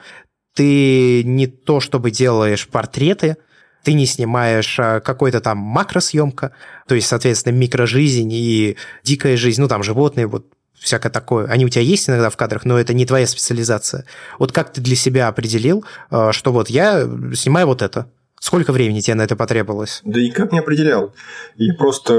[0.55, 3.37] ты не то чтобы делаешь портреты,
[3.83, 6.53] ты не снимаешь а, какой-то там макросъемка,
[6.87, 11.47] то есть, соответственно, микрожизнь и дикая жизнь, ну, там животные, вот всякое такое.
[11.47, 14.05] Они у тебя есть иногда в кадрах, но это не твоя специализация.
[14.39, 18.09] Вот как ты для себя определил, а, что вот я снимаю вот это?
[18.41, 20.01] Сколько времени тебе на это потребовалось?
[20.05, 21.15] Да никак не определял.
[21.55, 22.13] Я просто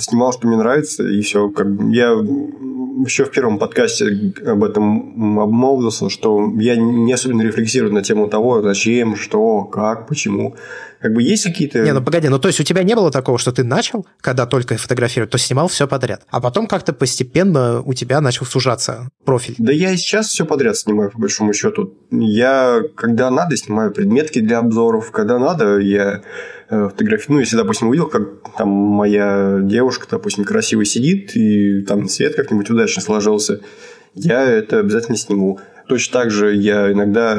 [0.00, 1.48] снимал, что мне нравится, и все.
[1.48, 2.12] Как я
[3.04, 8.62] еще в первом подкасте об этом обмолвился, что я не особенно рефлексирую на тему того,
[8.62, 10.54] зачем, что, как, почему.
[11.00, 11.80] Как бы есть какие-то...
[11.80, 14.46] Не, ну погоди, ну то есть у тебя не было такого, что ты начал, когда
[14.46, 19.54] только фотографировать, то снимал все подряд, а потом как-то постепенно у тебя начал сужаться профиль.
[19.58, 21.94] Да я и сейчас все подряд снимаю, по большому счету.
[22.10, 26.22] Я, когда надо, снимаю предметки для обзоров, когда надо, я
[26.70, 27.36] э, фотографирую.
[27.36, 28.22] Ну, если, допустим, увидел, как
[28.56, 33.60] там моя девушка, допустим, красиво сидит, и там свет как-нибудь удачно сложился,
[34.14, 35.60] я это обязательно сниму.
[35.88, 37.38] Точно так же я иногда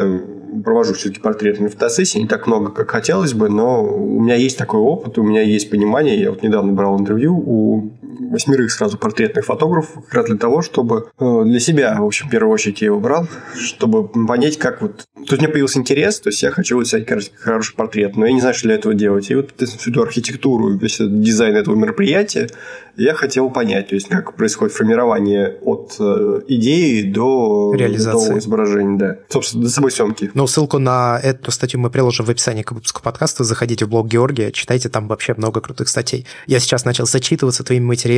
[0.63, 4.79] провожу все-таки портретные фотосессии, не так много, как хотелось бы, но у меня есть такой
[4.79, 6.19] опыт, у меня есть понимание.
[6.19, 7.91] Я вот недавно брал интервью у
[8.31, 12.29] восьмерых сразу портретных фотографов, как раз для того, чтобы э, для себя, в общем, в
[12.31, 15.05] первую очередь я его брал, чтобы понять, как вот...
[15.27, 17.07] Тут у меня появился интерес, то есть я хочу вот снять
[17.39, 19.29] хороший портрет, но я не знаю, что для этого делать.
[19.29, 22.49] И вот всю эту архитектуру, весь этот дизайн этого мероприятия
[22.95, 28.33] я хотел понять, то есть как происходит формирование от э, идеи до, Реализации.
[28.33, 29.17] до изображения, да.
[29.29, 30.31] Собственно, до самой съемки.
[30.33, 33.43] Ну, ссылку на эту статью мы приложим в описании к выпуску подкаста.
[33.43, 36.25] Заходите в блог Георгия, читайте, там вообще много крутых статей.
[36.47, 38.16] Я сейчас начал зачитываться твоими материалами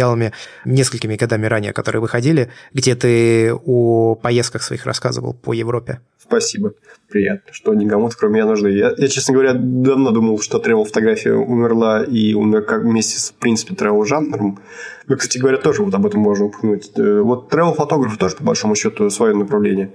[0.66, 6.00] несколькими годами ранее, которые выходили, где ты о поездках своих рассказывал по Европе.
[6.18, 6.74] Спасибо.
[7.10, 8.68] Приятно, что никому кроме меня нужны.
[8.68, 13.32] Я, я, честно говоря, давно думал, что тревел фотография умерла и умер как вместе с,
[13.32, 14.60] в принципе, тревел жанром.
[15.08, 16.92] Мы, кстати говоря, тоже вот об этом можно упомянуть.
[16.98, 19.92] Э, вот тревел фотограф тоже, по большому счету, свое направление.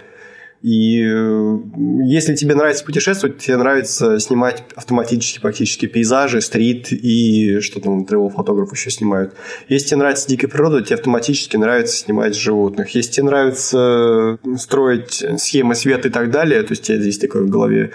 [0.65, 0.97] И
[2.05, 8.31] если тебе нравится путешествовать, тебе нравится снимать автоматически практически пейзажи, стрит и что там travel
[8.31, 9.35] фотограф еще снимают.
[9.69, 12.89] Если тебе нравится дикая природа, тебе автоматически нравится снимать животных.
[12.95, 17.51] Если тебе нравится строить схемы света и так далее, то есть тебе здесь такое в
[17.51, 17.91] голове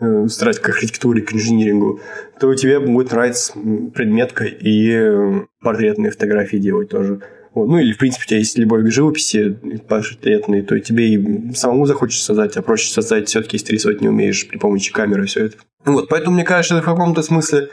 [0.00, 2.00] э, старать к архитектуре, к инжинирингу,
[2.40, 3.52] то тебе будет нравиться
[3.94, 7.20] предметка и э, портретные фотографии делать тоже.
[7.54, 7.68] Вот.
[7.68, 9.56] Ну, или, в принципе, у тебя есть любовь к живописи
[9.88, 14.46] портретной, то тебе и самому захочется создать, а проще создать все-таки, если рисовать не умеешь
[14.48, 15.56] при помощи камеры все это.
[15.84, 17.68] Вот, поэтому мне кажется, в каком-то смысле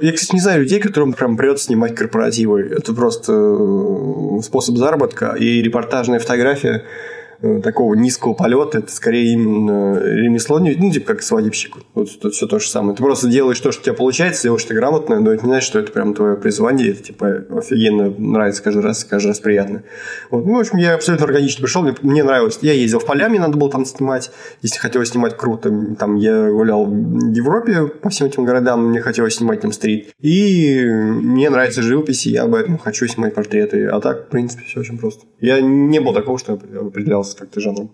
[0.00, 2.60] я, кстати, не знаю людей, которым прям придется снимать корпоративы.
[2.62, 6.84] Это просто э, способ заработка и репортажная фотография
[7.62, 11.76] такого низкого полета, это скорее именно ремесло, ну, типа как свадебщик.
[11.94, 12.96] Вот это все то же самое.
[12.96, 15.68] Ты просто делаешь то, что у тебя получается, делаешь это грамотно, но это не значит,
[15.68, 19.82] что это прям твое призвание, это типа офигенно нравится каждый раз, каждый раз приятно.
[20.30, 20.44] Вот.
[20.46, 22.58] Ну, в общем, я абсолютно органично пришел, мне, мне нравилось.
[22.62, 24.30] Я ездил в поля, мне надо было там снимать,
[24.62, 25.72] если хотелось снимать круто.
[25.98, 30.10] Там я гулял в Европе по всем этим городам, мне хотелось снимать там стрит.
[30.20, 33.86] И мне нравится живопись, и я об этом хочу снимать портреты.
[33.86, 35.24] А так, в принципе, все очень просто.
[35.40, 37.90] Я не был такого, что определялся занимался как-то жанром.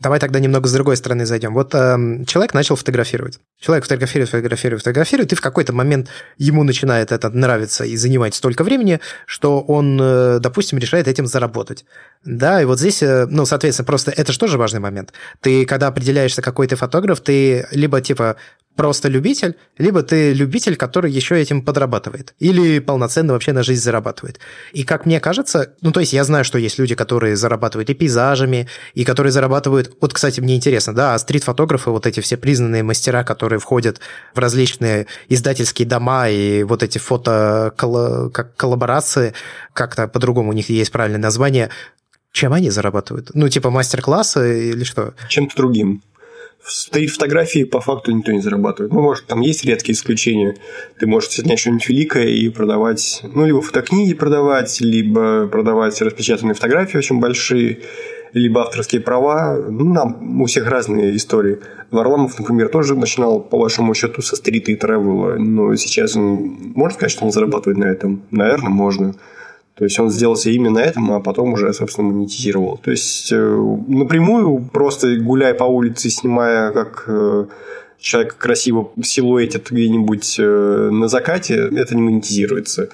[0.00, 1.54] Давай тогда немного с другой стороны зайдем.
[1.54, 3.38] Вот э, человек начал фотографировать.
[3.58, 8.64] Человек фотографирует, фотографирует, фотографирует, и в какой-то момент ему начинает это нравиться и занимать столько
[8.64, 11.86] времени, что он, э, допустим, решает этим заработать.
[12.24, 15.12] Да, и вот здесь, э, ну, соответственно, просто это же тоже важный момент.
[15.40, 18.36] Ты, когда определяешься, какой ты фотограф, ты либо типа
[18.76, 24.40] просто любитель, либо ты любитель, который еще этим подрабатывает, или полноценно вообще на жизнь зарабатывает.
[24.72, 27.94] И как мне кажется, ну то есть я знаю, что есть люди, которые зарабатывают и
[27.94, 32.82] пейзажами, и которые зарабатывают, вот, кстати, мне интересно, да, а стрит-фотографы, вот эти все признанные
[32.82, 34.00] мастера, которые входят
[34.34, 39.34] в различные издательские дома и вот эти фото как коллаборации,
[39.72, 41.70] как-то по-другому у них есть правильное название,
[42.32, 43.30] чем они зарабатывают?
[43.34, 45.14] Ну, типа мастер-классы или что?
[45.28, 46.02] Чем-то другим.
[46.64, 48.90] В стрит-фотографии по факту никто не зарабатывает.
[48.90, 50.56] Ну, может, там есть редкие исключения.
[50.98, 56.96] Ты можешь снять что-нибудь великое и продавать, ну, либо фотокниги продавать, либо продавать распечатанные фотографии
[56.96, 57.80] очень большие,
[58.32, 59.58] либо авторские права.
[59.58, 61.58] Ну, нам у всех разные истории.
[61.90, 66.94] Варламов, например, тоже начинал, по вашему счету, со стрита и тревела, но сейчас он, можно
[66.94, 68.22] сказать, что он зарабатывает на этом?
[68.30, 69.14] Наверное, можно.
[69.74, 72.78] То есть он сделался именно этим, а потом уже, собственно, монетизировал.
[72.78, 77.46] То есть э, напрямую, просто гуляя по улице, снимая, как э,
[77.98, 82.88] человек красиво силуэтит где-нибудь э, на закате, это не монетизируется.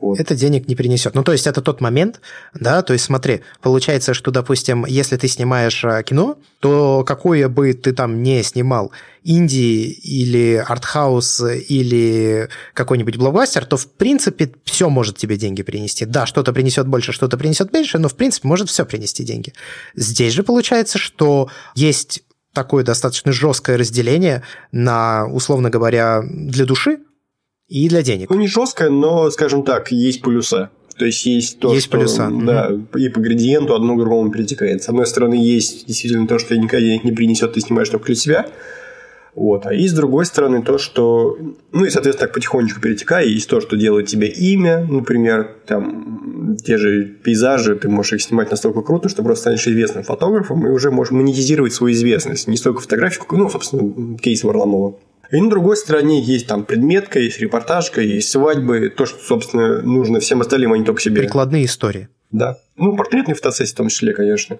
[0.00, 0.18] Вот.
[0.18, 1.14] Это денег не принесет.
[1.14, 2.20] Ну, то есть, это тот момент,
[2.54, 7.74] да, то есть, смотри, получается, что, допустим, если ты снимаешь а, кино, то какое бы
[7.74, 8.92] ты там не снимал,
[9.24, 16.06] инди или артхаус или какой-нибудь блокбастер, то, в принципе, все может тебе деньги принести.
[16.06, 19.52] Да, что-то принесет больше, что-то принесет меньше, но, в принципе, может все принести деньги.
[19.94, 22.22] Здесь же получается, что есть
[22.54, 27.00] такое достаточно жесткое разделение на, условно говоря, для души,
[27.70, 28.28] и для денег.
[28.28, 30.70] Ну, не жесткое, но, скажем так, есть плюса.
[30.98, 32.28] То есть есть то, есть что плюса.
[32.30, 32.98] да, угу.
[32.98, 34.82] и по градиенту одно к другому перетекает.
[34.82, 38.16] С одной стороны, есть действительно то, что никогда денег не принесет, ты снимаешь только для
[38.16, 38.46] себя.
[39.34, 39.64] Вот.
[39.66, 41.38] А и с другой стороны то, что...
[41.72, 46.76] Ну и, соответственно, так потихонечку перетекая, есть то, что делает тебе имя, например, там те
[46.76, 50.90] же пейзажи, ты можешь их снимать настолько круто, что просто станешь известным фотографом и уже
[50.90, 52.48] можешь монетизировать свою известность.
[52.48, 54.96] Не столько фотографию, ну, собственно, кейс Варламова.
[55.30, 60.18] И на другой стороне есть там предметка, есть репортажка, есть свадьбы, то, что, собственно, нужно
[60.20, 61.22] всем остальным, а не только себе.
[61.22, 62.08] Прикладные истории.
[62.32, 62.58] Да.
[62.76, 64.58] Ну, портретные фотосессии в том числе, конечно.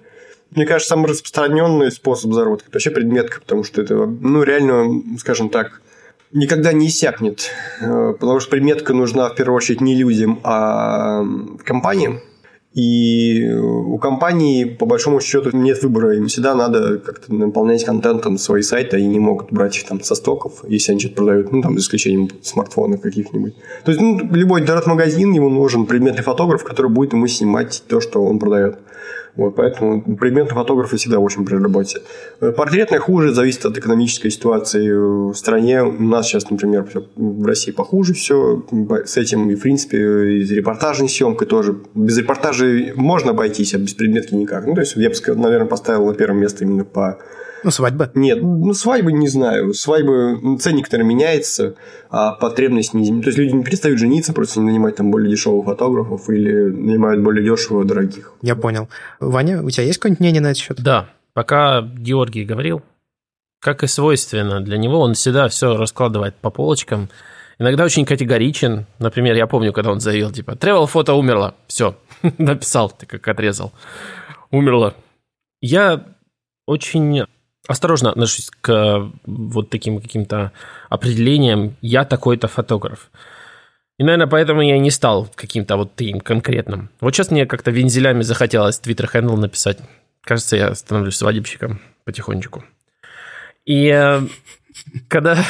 [0.51, 5.49] Мне кажется, самый распространенный способ заработка– это вообще предметка, потому что это, ну, реально, скажем
[5.49, 5.81] так,
[6.33, 7.49] никогда не иссякнет.
[7.81, 11.23] Э, потому что предметка нужна в первую очередь не людям, а
[11.63, 12.21] компаниям.
[12.73, 16.15] И у компании, по большому счету, нет выбора.
[16.15, 20.15] Им всегда надо как-то наполнять контентом свои сайты, они не могут брать их там со
[20.15, 23.55] стоков, если они что-то продают, ну, там, за исключением смартфонов каких-нибудь.
[23.83, 28.23] То есть, ну, любой интернет-магазин, ему нужен предметный фотограф, который будет ему снимать то, что
[28.23, 28.77] он продает.
[29.35, 32.01] Вот, поэтому предметные фотографы всегда очень при работе.
[32.39, 35.83] Портретные хуже, зависит от экономической ситуации в стране.
[35.83, 38.65] У нас сейчас, например, в России похуже все
[39.05, 39.49] с этим.
[39.49, 41.77] И, в принципе, и репортажной съемкой тоже.
[41.95, 44.67] Без репортажей можно обойтись, а без предметки никак.
[44.67, 47.19] Ну, то есть, я бы, наверное, поставил на первое место именно по
[47.63, 48.11] ну, свадьба.
[48.15, 49.73] Нет, ну, свадьбы не знаю.
[49.73, 51.75] Свадьбы, ну, ценник, который меняется,
[52.09, 53.21] а потребность не...
[53.21, 57.21] То есть, люди не перестают жениться, просто не нанимать там более дешевых фотографов или нанимают
[57.21, 58.33] более дешево дорогих.
[58.41, 58.89] Я понял.
[59.19, 60.81] Ваня, у тебя есть какое-нибудь мнение на этот счет?
[60.81, 61.09] Да.
[61.33, 62.81] Пока Георгий говорил,
[63.59, 67.09] как и свойственно для него, он всегда все раскладывает по полочкам.
[67.59, 68.87] Иногда очень категоричен.
[68.97, 71.53] Например, я помню, когда он заявил, типа, travel фото умерло.
[71.67, 71.95] Все,
[72.39, 73.71] написал, ты как отрезал.
[74.49, 74.95] Умерло.
[75.61, 76.05] Я
[76.65, 77.25] очень
[77.67, 80.51] осторожно отношусь к вот таким каким-то
[80.89, 83.11] определениям «я такой-то фотограф».
[83.97, 86.89] И, наверное, поэтому я не стал каким-то вот таким конкретным.
[87.01, 89.77] Вот сейчас мне как-то вензелями захотелось Twitter хендл написать.
[90.21, 92.63] Кажется, я становлюсь свадебщиком потихонечку.
[93.65, 94.21] И э,
[95.07, 95.37] когда...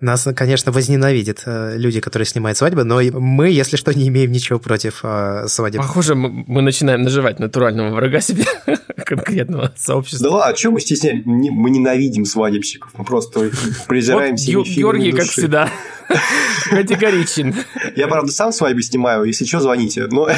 [0.00, 4.60] Нас, конечно, возненавидят э, люди, которые снимают свадьбы, но мы, если что, не имеем ничего
[4.60, 5.80] против э, свадеб.
[5.80, 8.44] Похоже, мы начинаем наживать натурального врага себе,
[9.04, 10.28] конкретного сообщества.
[10.28, 11.22] Да ладно, а что мы стесняем?
[11.24, 13.50] Мы ненавидим свадебщиков, мы просто
[13.88, 15.68] презираем вот Георгий, как всегда,
[16.70, 17.54] категоричен.
[17.96, 20.06] Я, правда, сам свадьбы снимаю, если что, звоните.
[20.10, 20.28] Но...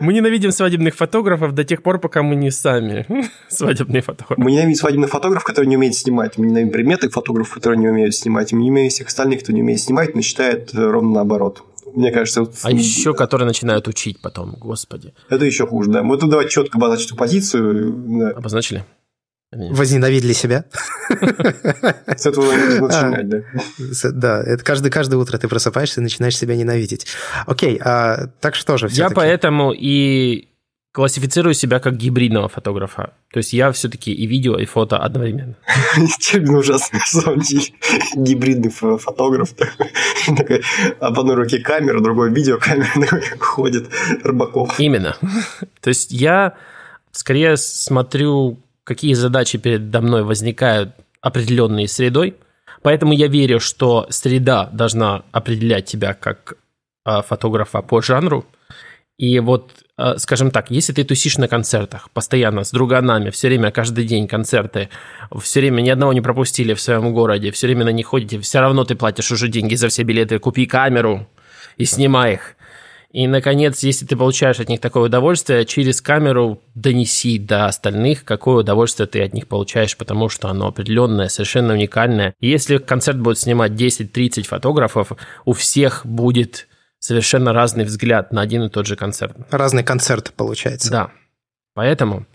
[0.00, 3.06] Мы ненавидим свадебных фотографов до тех пор, пока мы не сами
[3.48, 4.40] свадебные фотографы.
[4.40, 7.88] Мы ненавидим свадебных фотографов, которые не умеют снимать мы не имеем предметных фотографов, которые не
[7.88, 11.62] умеют снимать, мы не имеем всех остальных, кто не умеет снимать, но считает ровно наоборот.
[11.94, 12.40] Мне кажется...
[12.40, 12.54] Вот...
[12.62, 15.12] А еще которые начинают учить потом, господи.
[15.28, 16.02] Это еще хуже, да.
[16.02, 17.92] Мы тут давайте четко обозначить эту позицию.
[17.92, 18.30] Да.
[18.30, 18.84] Обозначили?
[19.52, 20.64] Возненавидели себя.
[22.16, 23.38] С этого нужно начинать, да.
[24.12, 27.06] Да, это каждый, каждое утро ты просыпаешься и начинаешь себя ненавидеть.
[27.46, 30.48] Окей, а так что же Я поэтому и
[30.92, 33.14] классифицирую себя как гибридного фотографа.
[33.32, 35.56] То есть я все-таки и видео, и фото одновременно.
[36.18, 37.64] Чем ужасно, на самом деле.
[38.14, 39.54] Гибридный фотограф.
[41.00, 43.90] А в одной руке камера, другой видеокамера ходит
[44.22, 44.78] Рыбаков.
[44.78, 45.16] Именно.
[45.80, 46.54] То есть я
[47.10, 52.36] скорее смотрю, какие задачи передо мной возникают определенной средой,
[52.82, 56.56] поэтому я верю, что среда должна определять тебя как
[57.04, 58.46] а, фотографа по жанру,
[59.22, 63.70] и вот, э, скажем так, если ты тусишь на концертах постоянно с друганами, все время,
[63.70, 64.88] каждый день концерты,
[65.40, 68.60] все время ни одного не пропустили в своем городе, все время на них ходите, все
[68.60, 71.28] равно ты платишь уже деньги за все билеты, купи камеру
[71.76, 72.56] и снимай их.
[73.12, 78.60] И, наконец, если ты получаешь от них такое удовольствие, через камеру донеси до остальных, какое
[78.60, 82.34] удовольствие ты от них получаешь, потому что оно определенное, совершенно уникальное.
[82.40, 85.12] И если концерт будет снимать 10-30 фотографов,
[85.44, 86.68] у всех будет
[86.98, 89.36] совершенно разный взгляд на один и тот же концерт.
[89.50, 90.90] Разный концерт получается.
[90.90, 91.10] Да.
[91.74, 92.26] Поэтому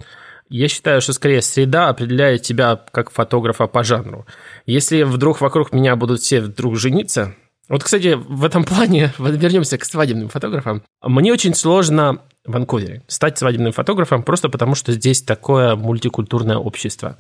[0.49, 4.27] я считаю, что скорее среда определяет тебя как фотографа по жанру.
[4.67, 7.33] Если вдруг вокруг меня будут все вдруг жениться,
[7.69, 10.83] Вот, кстати, в этом плане, вернемся к свадебным фотографам.
[11.01, 17.17] Мне очень сложно в Ванкувере стать свадебным фотографом, просто потому что здесь такое мультикультурное общество.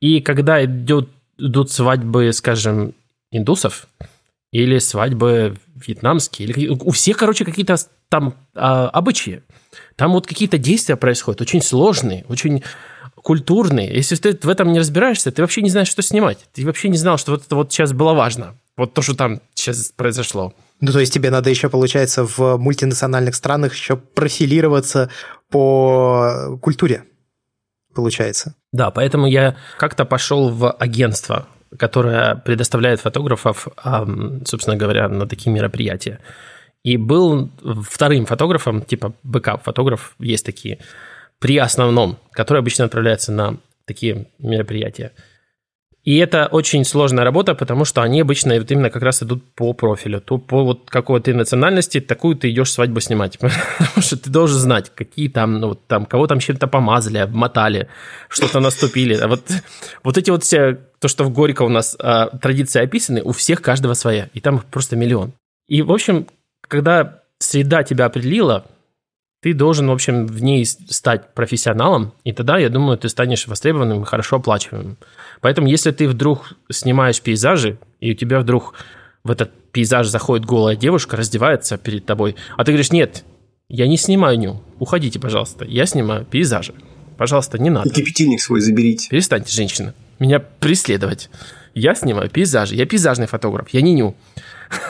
[0.00, 1.08] И когда идет,
[1.38, 2.94] идут свадьбы, скажем,
[3.30, 3.88] индусов,
[4.52, 7.76] или свадьбы вьетнамские, или у всех, короче, какие-то
[8.08, 9.42] там а, обычаи.
[9.96, 12.62] Там вот какие-то действия происходят, очень сложные, очень
[13.22, 13.94] культурные.
[13.94, 16.38] Если ты в этом не разбираешься, ты вообще не знаешь, что снимать.
[16.52, 18.54] Ты вообще не знал, что вот это вот сейчас было важно.
[18.76, 20.54] Вот то, что там сейчас произошло.
[20.80, 25.10] Ну, то есть тебе надо еще, получается, в мультинациональных странах еще профилироваться
[25.50, 27.04] по культуре,
[27.94, 28.54] получается.
[28.72, 31.46] Да, поэтому я как-то пошел в агентство
[31.78, 33.68] которая предоставляет фотографов,
[34.44, 36.20] собственно говоря, на такие мероприятия.
[36.82, 37.50] И был
[37.88, 40.80] вторым фотографом, типа бэкап-фотограф, есть такие,
[41.42, 45.10] при основном, который обычно отправляется на такие мероприятия.
[46.04, 49.72] И это очень сложная работа, потому что они обычно вот именно как раз идут по
[49.72, 50.20] профилю.
[50.20, 53.38] То по вот какой ты национальности, такую ты идешь свадьбу снимать.
[53.78, 57.88] Потому что ты должен знать, какие там, ну, вот там, кого там чем-то помазали, обмотали,
[58.28, 59.14] что-то наступили.
[59.14, 59.42] А вот,
[60.04, 63.62] вот эти вот все, то, что в Горько у нас а, традиции описаны, у всех
[63.62, 64.28] каждого своя.
[64.34, 65.32] И там просто миллион.
[65.68, 66.26] И, в общем,
[66.68, 68.66] когда среда тебя определила,
[69.42, 74.02] ты должен, в общем, в ней стать профессионалом, и тогда, я думаю, ты станешь востребованным
[74.02, 74.96] и хорошо оплачиваемым.
[75.40, 78.74] Поэтому, если ты вдруг снимаешь пейзажи, и у тебя вдруг
[79.24, 83.24] в этот пейзаж заходит голая девушка, раздевается перед тобой, а ты говоришь, нет,
[83.68, 86.74] я не снимаю ню, уходите, пожалуйста, я снимаю пейзажи.
[87.18, 87.88] Пожалуйста, не надо.
[87.88, 89.08] И кипятильник свой заберите.
[89.08, 91.30] Перестаньте, женщина, меня преследовать.
[91.74, 94.14] Я снимаю пейзажи, я пейзажный фотограф, я не ню.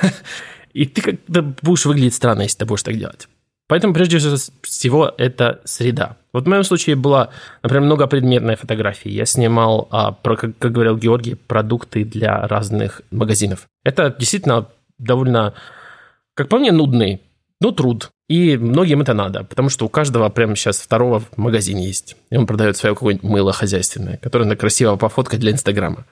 [0.74, 3.28] И ты как-то будешь выглядеть странно, если ты будешь так делать.
[3.73, 6.18] Поэтому, прежде всего, это среда.
[6.35, 7.31] Вот в моем случае была,
[7.62, 9.09] например, многопредметная фотография.
[9.09, 13.66] Я снимал, а, про, как, как говорил Георгий, продукты для разных магазинов.
[13.83, 14.68] Это действительно
[14.99, 15.55] довольно,
[16.35, 17.23] как по мне, нудный,
[17.62, 18.11] но труд.
[18.29, 22.16] И многим это надо, потому что у каждого прямо сейчас второго в есть.
[22.29, 26.05] И он продает свое какое-нибудь мыло хозяйственное, которое надо красиво пофоткать для Инстаграма.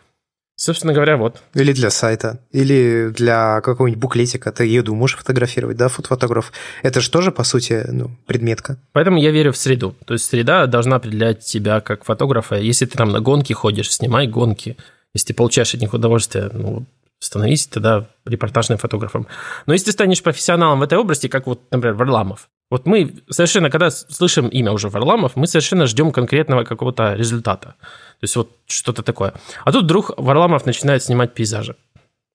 [0.61, 1.41] Собственно говоря, вот.
[1.55, 4.53] Или для сайта, или для какого-нибудь буклетика.
[4.53, 6.53] Ты еду можешь фотографировать, да, фотофотограф.
[6.83, 8.77] Это же тоже, по сути, ну, предметка.
[8.93, 9.97] Поэтому я верю в среду.
[10.05, 12.57] То есть среда должна определять тебя как фотографа.
[12.57, 14.77] Если ты там на гонки ходишь, снимай гонки.
[15.15, 16.85] Если ты получаешь от них удовольствие, ну,
[17.21, 19.29] становись тогда репортажным фотографом.
[19.65, 23.69] Но если ты станешь профессионалом в этой области, как вот, например, Варламов, вот мы совершенно,
[23.71, 27.75] когда слышим имя уже Варламов, мы совершенно ждем конкретного какого-то результата.
[28.21, 29.35] То есть вот что-то такое.
[29.65, 31.77] А тут вдруг Варламов начинает снимать пейзажи.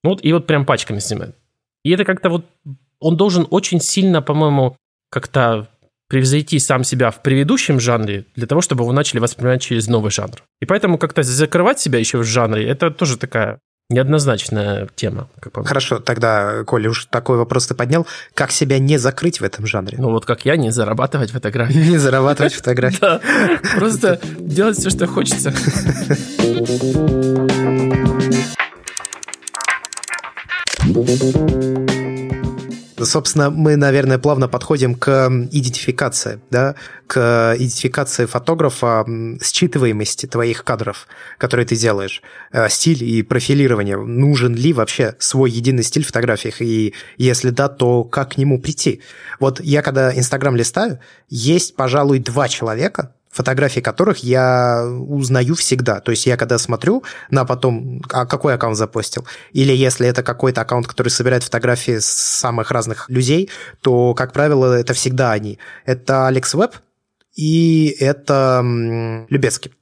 [0.04, 1.36] Ну вот, и вот прям пачками снимает.
[1.84, 2.46] И это как-то вот...
[3.00, 4.78] Он должен очень сильно, по-моему,
[5.10, 5.68] как-то
[6.08, 10.44] превзойти сам себя в предыдущем жанре для того, чтобы его начали воспринимать через новый жанр.
[10.62, 15.64] И поэтому как-то закрывать себя еще в жанре, это тоже такая Неоднозначная тема, как по
[15.64, 18.08] Хорошо, тогда, Коля, уж такой вопрос ты поднял.
[18.34, 19.96] Как себя не закрыть в этом жанре?
[20.00, 21.78] Ну вот как я, не зарабатывать фотографии.
[21.78, 22.96] Не зарабатывать фотографии.
[23.06, 23.22] Да,
[23.76, 25.54] просто делать все, что хочется.
[32.98, 36.76] Собственно, мы, наверное, плавно подходим к идентификации, да,
[37.08, 39.06] к идентификации фотографа,
[39.42, 42.22] считываемости твоих кадров, которые ты делаешь,
[42.54, 43.98] э, стиль и профилирование.
[43.98, 46.62] Нужен ли вообще свой единый стиль в фотографиях?
[46.62, 49.02] И если да, то как к нему прийти?
[49.40, 56.00] Вот я когда Инстаграм листаю, есть, пожалуй, два человека, фотографии которых я узнаю всегда.
[56.00, 60.62] То есть я когда смотрю на потом, а какой аккаунт запостил, или если это какой-то
[60.62, 63.50] аккаунт, который собирает фотографии самых разных людей,
[63.82, 65.60] то, как правило, это всегда они.
[65.86, 66.76] Это Алекс Веб
[67.36, 68.64] и это
[69.30, 69.74] Любецкий.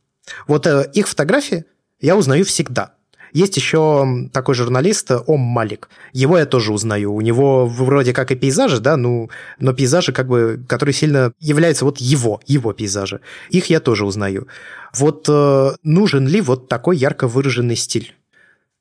[0.47, 1.65] Вот э, их фотографии
[1.99, 2.95] я узнаю всегда.
[3.33, 5.89] Есть еще такой журналист Ом Малик.
[6.13, 7.13] Его я тоже узнаю.
[7.13, 9.29] У него вроде как и пейзажи, да, ну,
[9.59, 13.21] но пейзажи, как бы, которые сильно являются вот его, его пейзажи.
[13.49, 14.47] Их я тоже узнаю.
[14.93, 18.13] Вот э, нужен ли вот такой ярко выраженный стиль?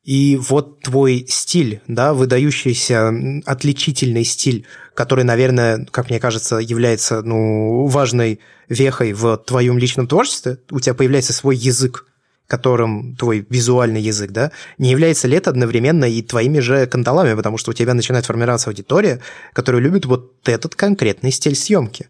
[0.05, 3.15] И вот твой стиль, да, выдающийся,
[3.47, 10.59] отличительный стиль, который, наверное, как мне кажется, является ну, важной вехой в твоем личном творчестве,
[10.71, 12.05] у тебя появляется свой язык,
[12.53, 17.57] которым твой визуальный язык, да, не является ли это одновременно и твоими же кандалами, потому
[17.57, 19.21] что у тебя начинает формироваться аудитория,
[19.55, 22.09] которая любит вот этот конкретный стиль съемки.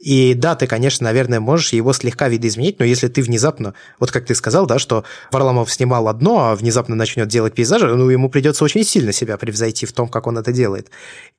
[0.00, 4.26] И да, ты, конечно, наверное, можешь его слегка видоизменить, но если ты внезапно, вот как
[4.26, 8.64] ты сказал, да, что Варламов снимал одно, а внезапно начнет делать пейзажи, ну, ему придется
[8.64, 10.90] очень сильно себя превзойти в том, как он это делает.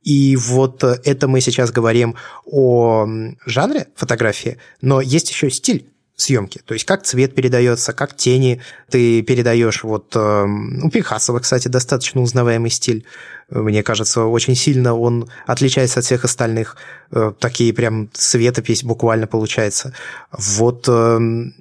[0.01, 3.05] И вот это мы сейчас говорим о
[3.45, 6.61] жанре фотографии, но есть еще стиль съемки.
[6.65, 9.83] То есть как цвет передается, как тени ты передаешь.
[9.83, 10.45] Вот э,
[10.83, 13.05] у Пикассова, кстати, достаточно узнаваемый стиль.
[13.49, 16.77] Мне кажется, очень сильно он отличается от всех остальных.
[17.11, 19.93] Э, такие прям светопись буквально получается.
[20.31, 21.53] Вот эм,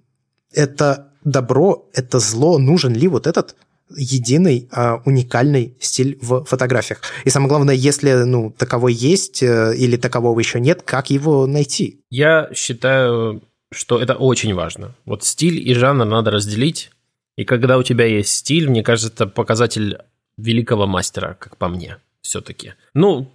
[0.52, 2.58] это добро, это зло.
[2.58, 3.56] Нужен ли вот этот
[3.90, 7.00] единый, а, уникальный стиль в фотографиях.
[7.24, 12.00] И самое главное, если ну, таковой есть э, или такового еще нет, как его найти?
[12.10, 13.42] Я считаю,
[13.74, 14.94] что это очень важно.
[15.04, 16.90] Вот стиль и жанр надо разделить.
[17.36, 19.98] И когда у тебя есть стиль, мне кажется, это показатель
[20.36, 22.74] великого мастера, как по мне, все-таки.
[22.94, 23.30] Ну,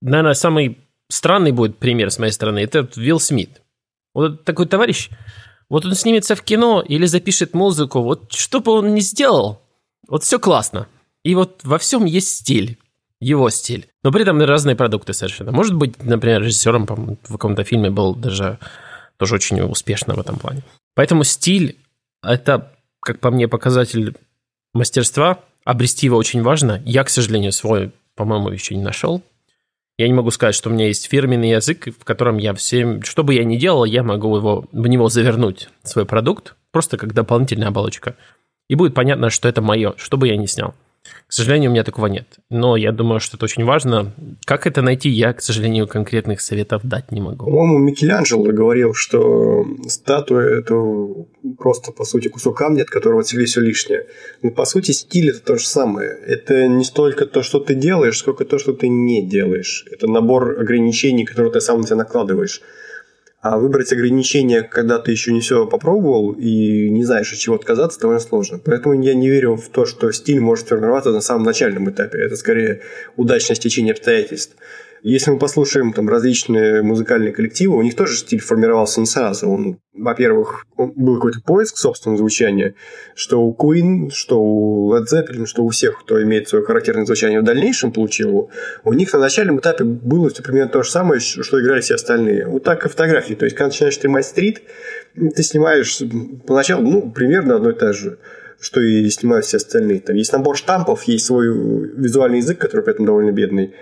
[0.00, 0.78] наверное, самый
[1.08, 3.62] странный будет пример с моей стороны, это Вилл Смит.
[4.14, 5.10] Вот такой товарищ,
[5.68, 9.62] вот он снимется в кино или запишет музыку, вот что бы он ни сделал,
[10.08, 10.86] вот все классно.
[11.22, 12.78] И вот во всем есть стиль,
[13.20, 13.88] его стиль.
[14.02, 15.52] Но при этом разные продукты совершенно.
[15.52, 18.58] Может быть, например, режиссером в каком-то фильме был даже
[19.16, 20.62] тоже очень успешно в этом плане.
[20.94, 21.76] Поэтому стиль–
[22.22, 24.16] это, как по мне, показатель
[24.72, 26.82] мастерства– обрести его очень важно.
[26.84, 29.22] Я, к сожалению, свой, по-моему, еще не нашел.
[29.96, 33.22] Я не могу сказать, что у меня есть фирменный язык, в котором я всем, что
[33.22, 37.68] бы я ни делал, я могу его, в него завернуть свой продукт, просто как дополнительная
[37.68, 38.16] оболочка.
[38.68, 40.74] И будет понятно, что это мое, что бы я ни снял.
[41.26, 42.26] К сожалению, у меня такого нет.
[42.48, 44.12] Но я думаю, что это очень важно.
[44.46, 47.44] Как это найти, я, к сожалению, конкретных советов дать не могу.
[47.44, 50.74] По-моему, Микеланджело говорил, что статуя– это
[51.58, 54.06] просто, по сути, кусок камня, от которого отсекли все лишнее.
[54.42, 56.10] Но, по сути, стиль– это то же самое.
[56.10, 59.84] Это не столько то, что ты делаешь, сколько то, что ты не делаешь.
[59.90, 62.62] Это набор ограничений, которые ты сам на себя накладываешь.
[63.44, 68.00] А выбрать ограничения, когда ты еще не все попробовал и не знаешь, от чего отказаться,
[68.00, 68.58] довольно сложно.
[68.64, 72.20] Поэтому я не верю в то, что стиль может формироваться на самом начальном этапе.
[72.20, 72.80] Это скорее
[73.16, 74.56] удачное стечение обстоятельств.
[75.06, 79.50] Если мы послушаем там различные музыкальные коллективы, у них тоже стиль формировался не сразу.
[79.50, 82.74] Он, во-первых, был какой-то поиск собственного звучания,
[83.14, 87.42] что у Queen, что у Led Zeppelin, что у всех, кто имеет свое характерное звучание
[87.42, 88.48] в дальнейшем получил
[88.82, 92.46] у них на начальном этапе было все примерно то же самое, что играли все остальные.
[92.46, 93.34] Вот так и фотографии.
[93.34, 94.62] То есть, когда начинаешь снимать стрит,
[95.14, 96.00] ты снимаешь
[96.46, 98.16] поначалу, ну, примерно одно и то же
[98.60, 100.00] что и снимают все остальные.
[100.00, 103.74] Там есть набор штампов, есть свой визуальный язык, который при этом довольно бедный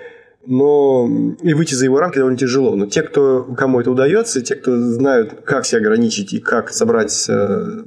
[0.45, 1.09] но
[1.43, 2.75] и выйти за его рамки довольно тяжело.
[2.75, 7.27] Но те, кто, кому это удается, те, кто знают, как себя ограничить и как собрать
[7.29, 7.83] э,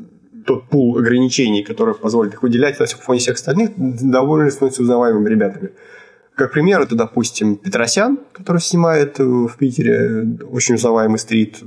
[0.45, 5.71] тот пул ограничений, которые позволят их выделять на фоне всех остальных, довольно становятся узнаваемыми ребятами.
[6.35, 11.59] Как пример, это, допустим, Петросян, который снимает в Питере очень узнаваемый стрит.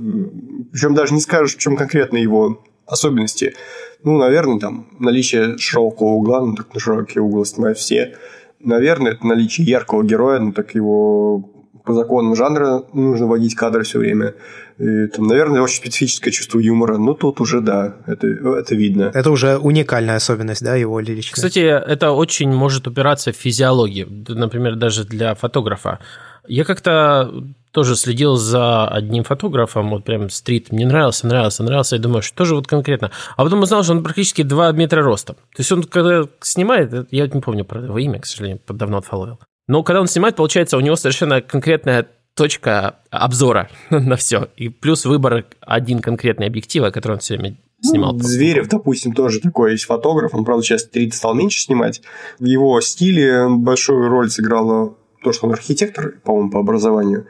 [0.71, 3.55] Причем даже не скажешь, в чем конкретно его особенности.
[4.03, 8.15] Ну, наверное, там наличие широкого угла, ну, так на широкий угол снимают все–
[8.61, 11.49] Наверное, это наличие яркого героя, но так его
[11.85, 14.35] по законам жанра нужно водить кадры все время.
[14.77, 16.97] И, там, наверное, очень специфическое чувство юмора.
[16.97, 19.11] Ну, тут уже, да, это, это видно.
[19.13, 21.35] Это уже уникальная особенность, да, его лирическая.
[21.35, 24.07] Кстати, это очень может упираться в физиологию.
[24.27, 25.99] Например, даже для фотографа.
[26.47, 27.33] Я как-то
[27.71, 32.45] тоже следил за одним фотографом, вот прям стрит, мне нравился, нравился, нравился, я думаю, что
[32.45, 33.11] же вот конкретно.
[33.37, 35.35] А потом узнал, что он практически 2 метра ростом.
[35.35, 39.39] То есть он когда снимает, я не помню про его имя, к сожалению, давно отфоловил.
[39.67, 44.49] Но когда он снимает, получается, у него совершенно конкретная точка обзора на все.
[44.55, 48.13] И плюс выбор один конкретный объектива, который он все время снимал.
[48.13, 50.33] Ну, Зверев, допустим, тоже такой есть фотограф.
[50.33, 52.01] Он, правда, сейчас 30 стал меньше снимать.
[52.39, 57.27] В его стиле большую роль сыграло то, что он архитектор, по-моему, по образованию.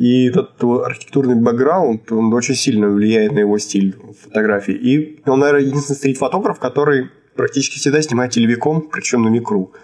[0.00, 4.72] И этот архитектурный бэкграунд, он очень сильно влияет на его стиль фотографии.
[4.72, 9.74] И он, наверное, единственный стрит-фотограф, который практически всегда снимает телевиком, причем на микру.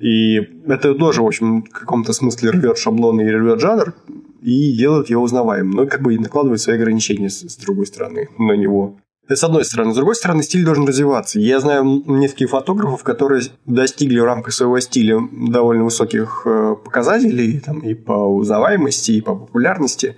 [0.00, 3.94] И это тоже, в общем, в каком-то смысле рвет шаблоны и рвет жанр,
[4.42, 5.70] и делает его узнаваемым.
[5.70, 8.98] Но как бы накладывает свои ограничения с другой стороны на него.
[9.32, 9.92] С одной стороны.
[9.92, 11.38] С другой стороны, стиль должен развиваться.
[11.38, 17.78] Я знаю нескольких фотографов, которые достигли в рамках своего стиля довольно высоких э, показателей там,
[17.78, 20.16] и по узнаваемости, и по популярности,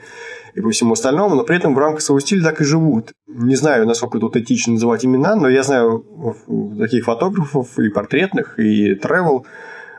[0.55, 3.13] и по всему остальному, но при этом в рамках своего стиля так и живут.
[3.27, 6.07] Не знаю, насколько тут этично называть имена, но я знаю
[6.79, 9.45] таких фотографов и портретных, и travel,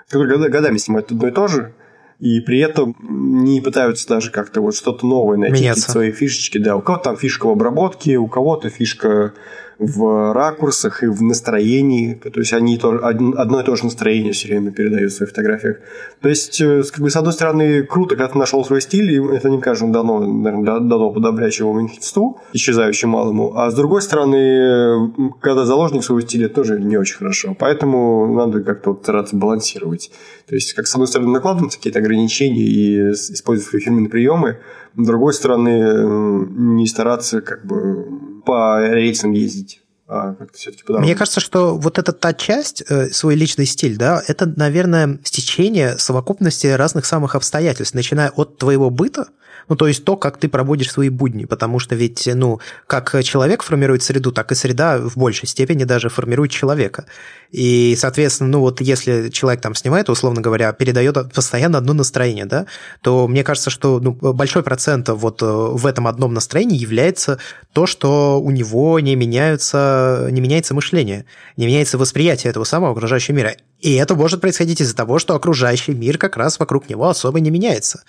[0.10, 1.76] которые годами снимают одно и то же,
[2.24, 5.92] и при этом не пытаются даже как-то вот что-то новое найти, Меняться.
[5.92, 6.58] свои фишечки.
[6.58, 9.34] Да, у кого-то там фишка в обработке, у кого-то фишка
[9.80, 12.14] в ракурсах и в настроении.
[12.16, 15.78] То есть они то, одно и то же настроение все время передают в своих фотографиях.
[16.22, 19.36] То есть, э, как бы, с одной стороны, круто, когда ты нашел свой стиль, и
[19.36, 23.58] это не каждому дано, наверное, дано подобряющему меньшинству, исчезающему малому.
[23.58, 25.12] А с другой стороны,
[25.42, 27.56] когда заложник своего стиля, тоже не очень хорошо.
[27.58, 30.12] Поэтому надо как-то вот стараться балансировать.
[30.48, 34.58] То есть, как с одной стороны, накладывать какие-то ограничения и использовать свои фирменные приемы,
[34.96, 39.82] с другой стороны, не стараться как бы по рельсам ездить.
[40.08, 44.46] а все-таки Мне кажется, что вот эта та часть, э, свой личный стиль, да, это,
[44.46, 49.28] наверное, стечение совокупности разных самых обстоятельств, начиная от твоего быта,
[49.70, 53.64] ну, то есть то, как ты проводишь свои будни, потому что ведь, ну, как человек
[53.64, 57.06] формирует среду, так и среда в большей степени даже формирует человека.
[57.52, 62.66] И, соответственно, ну вот если человек там снимает, условно говоря, передает постоянно одно настроение, да,
[63.02, 67.38] то мне кажется, что ну, большой процент вот э, в этом одном настроении является
[67.72, 73.36] то, что у него не меняются, не меняется мышление, не меняется восприятие этого самого окружающего
[73.36, 73.56] мира.
[73.84, 77.52] И это может происходить из-за того, что окружающий мир как раз вокруг него особо не
[77.52, 78.06] меняется.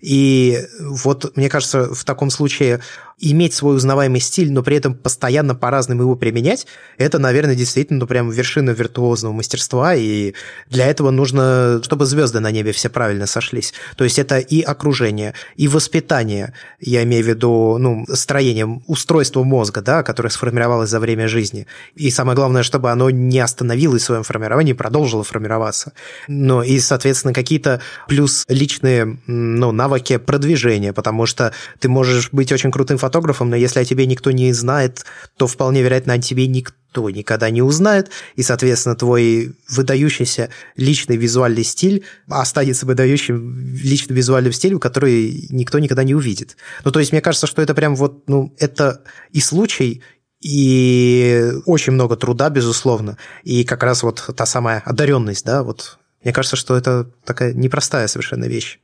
[0.00, 2.80] И вот, мне кажется, в таком случае
[3.20, 6.66] иметь свой узнаваемый стиль, но при этом постоянно по-разному его применять,
[6.98, 10.34] это, наверное, действительно ну, прям вершина виртуозного мастерства, и
[10.68, 13.74] для этого нужно, чтобы звезды на небе все правильно сошлись.
[13.96, 19.80] То есть это и окружение, и воспитание, я имею в виду, ну, строение, устройство мозга,
[19.80, 21.66] да, которое сформировалось за время жизни.
[21.96, 25.92] И самое главное, чтобы оно не остановилось в своем формировании, продолжило формироваться.
[26.28, 32.70] Ну, и, соответственно, какие-то плюс личные, ну, навыки продвижения, потому что ты можешь быть очень
[32.70, 35.04] крутым фотографом, но если о тебе никто не знает,
[35.36, 41.64] то вполне вероятно о тебе никто никогда не узнает, и, соответственно, твой выдающийся личный визуальный
[41.64, 46.56] стиль останется выдающим личным визуальным стилем, который никто никогда не увидит.
[46.84, 49.02] Ну, то есть, мне кажется, что это прям вот, ну, это
[49.32, 50.02] и случай,
[50.40, 56.32] и очень много труда, безусловно, и как раз вот та самая одаренность, да, вот мне
[56.32, 58.80] кажется, что это такая непростая совершенно вещь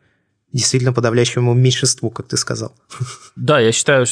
[0.55, 2.73] действительно подавляющему меньшинству, как ты сказал.
[3.37, 4.07] Да, я считаю,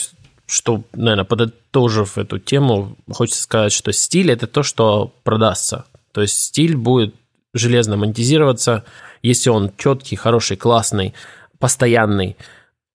[0.47, 5.85] что, наверное, подытожив эту тему, хочется сказать, что стиль– это то, что продастся.
[6.11, 7.15] То есть стиль будет
[7.55, 8.85] железно монетизироваться,
[9.23, 11.15] если он четкий, хороший, классный,
[11.59, 12.37] постоянный,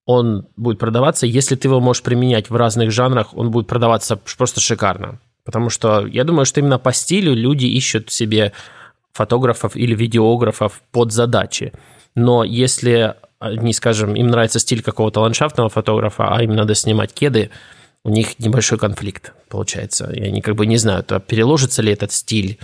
[0.05, 1.25] он будет продаваться.
[1.25, 5.19] Если ты его можешь применять в разных жанрах, он будет продаваться просто шикарно.
[5.45, 8.51] Потому что я думаю, что именно по стилю люди ищут себе
[9.13, 11.71] фотографов или видеографов под задачи.
[12.13, 17.51] Но если они, скажем, им нравится стиль какого-то ландшафтного фотографа, а им надо снимать кеды,
[18.03, 20.11] у них небольшой конфликт получается.
[20.11, 22.57] И они как бы не знают, а переложится ли этот стиль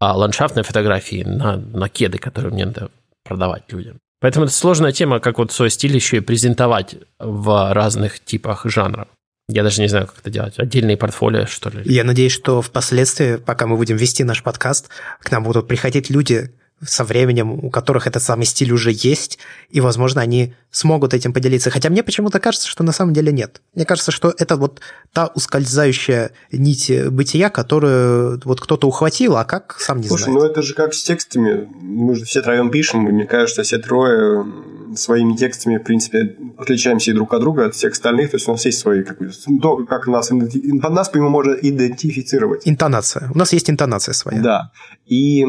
[0.00, 2.90] а, ландшафтной фотографии на, на кеды, которые мне надо
[3.24, 3.98] продавать людям.
[4.20, 9.08] Поэтому это сложная тема, как вот свой стиль еще и презентовать в разных типах жанров.
[9.48, 10.58] Я даже не знаю, как это делать.
[10.58, 11.82] Отдельные портфолио, что ли?
[11.84, 14.88] Я надеюсь, что впоследствии, пока мы будем вести наш подкаст,
[15.20, 16.52] к нам будут приходить люди,
[16.84, 19.38] со временем, у которых этот самый стиль уже есть,
[19.70, 21.70] и, возможно, они смогут этим поделиться.
[21.70, 23.62] Хотя мне почему-то кажется, что на самом деле нет.
[23.74, 24.80] Мне кажется, что это вот
[25.12, 30.38] та ускользающая нить бытия, которую вот кто-то ухватил, а как, сам не Слушай, знает.
[30.38, 31.66] ну это же как с текстами.
[31.80, 34.44] Мы же все троем пишем, и мне кажется, все трое
[34.96, 38.30] своими текстами, в принципе, отличаемся и друг от друга, от всех остальных.
[38.30, 39.18] То есть у нас есть свои, как,
[39.62, 42.62] то, как нас, нас по нему можно идентифицировать.
[42.64, 43.30] Интонация.
[43.34, 44.40] У нас есть интонация своя.
[44.40, 44.72] Да.
[45.06, 45.46] И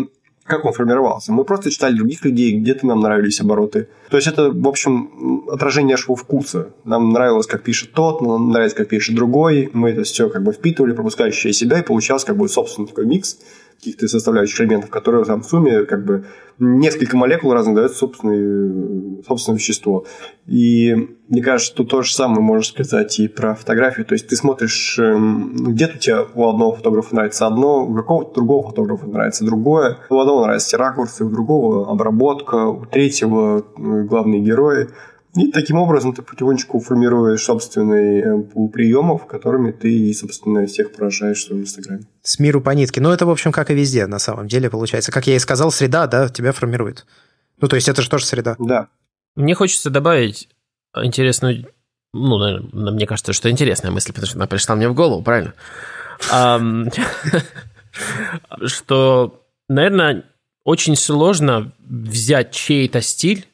[0.47, 1.31] как он формировался.
[1.31, 3.89] Мы просто читали других людей, где-то нам нравились обороты.
[4.09, 6.69] То есть это, в общем, отражение нашего вкуса.
[6.85, 9.69] Нам нравилось, как пишет тот, нам нравится, как пишет другой.
[9.73, 13.37] Мы это все как бы впитывали, пропускали себя, и получался как бы собственный такой микс
[13.77, 16.25] каких-то составляющих элементов, которые там в сумме как бы
[16.59, 20.05] несколько молекул разных дают собственное, собственное вещество.
[20.47, 20.95] И
[21.29, 24.05] мне кажется, что то же самое можно сказать и про фотографию.
[24.05, 28.33] То есть ты смотришь, эм, где-то у тебя у одного фотографа нравится одно, у какого-то
[28.33, 29.97] другого фотографа нравится другое.
[30.09, 34.87] У одного нравятся ракурсы, у другого обработка, у третьего э, главные герои.
[35.37, 41.37] И таким образом ты потихонечку формируешь собственный э, пул приемов, которыми ты, собственно, всех поражаешь
[41.37, 42.03] в своем инстаграме.
[42.23, 43.01] С миру по нитке.
[43.01, 45.11] Ну, это, в общем, как и везде, на самом деле, получается.
[45.11, 47.05] Как я и сказал, среда, да, тебя формирует.
[47.61, 48.55] Ну, то есть это же тоже среда.
[48.57, 48.87] Да.
[49.35, 50.49] Мне хочется добавить
[50.95, 51.67] интересную...
[52.13, 55.53] Ну, наверное, мне кажется, что интересная мысль, потому что она пришла мне в голову, правильно?
[58.65, 60.23] Что, наверное,
[60.63, 63.47] очень сложно взять чей-то стиль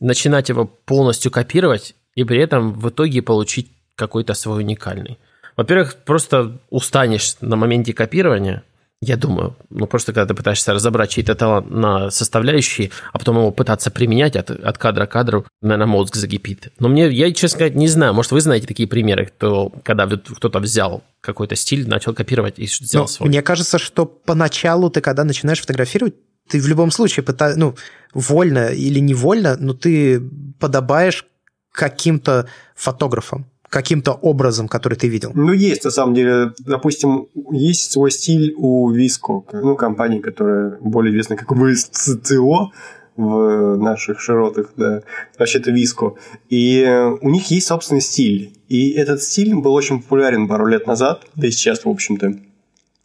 [0.00, 5.18] начинать его полностью копировать и при этом в итоге получить какой-то свой уникальный.
[5.56, 8.64] Во-первых, просто устанешь на моменте копирования,
[9.02, 13.50] я думаю, ну просто когда ты пытаешься разобрать чей-то талант на составляющие, а потом его
[13.50, 16.70] пытаться применять от, от кадра к кадру, наверное, мозг закипит.
[16.78, 20.58] Но мне, я, честно сказать, не знаю, может, вы знаете такие примеры, кто, когда кто-то
[20.60, 23.28] взял какой-то стиль, начал копировать и сделал Но свой.
[23.30, 26.14] Мне кажется, что поначалу ты, когда начинаешь фотографировать,
[26.50, 27.74] ты в любом случае пытаешься, ну,
[28.14, 30.20] вольно или невольно, но ты
[30.58, 31.26] подобаешь
[31.72, 35.30] каким-то фотографам каким-то образом, который ты видел?
[35.32, 36.52] Ну, есть, на самом деле.
[36.58, 42.72] Допустим, есть свой стиль у Виско, ну, компании, которая более известна как ВСЦО
[43.16, 45.02] в наших широтах, да,
[45.38, 46.14] вообще-то Виско.
[46.48, 46.84] И
[47.20, 48.56] у них есть собственный стиль.
[48.68, 52.40] И этот стиль был очень популярен пару лет назад, да и сейчас, в общем-то.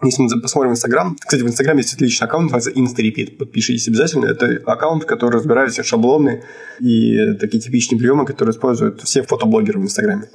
[0.03, 4.25] Если мы посмотрим Инстаграм, кстати, в Инстаграме есть отличный аккаунт, называется InstaRepeat, подпишитесь обязательно.
[4.25, 6.43] Это аккаунт, который разбирает все шаблоны
[6.79, 10.29] и такие типичные приемы, которые используют все фотоблогеры в Инстаграме.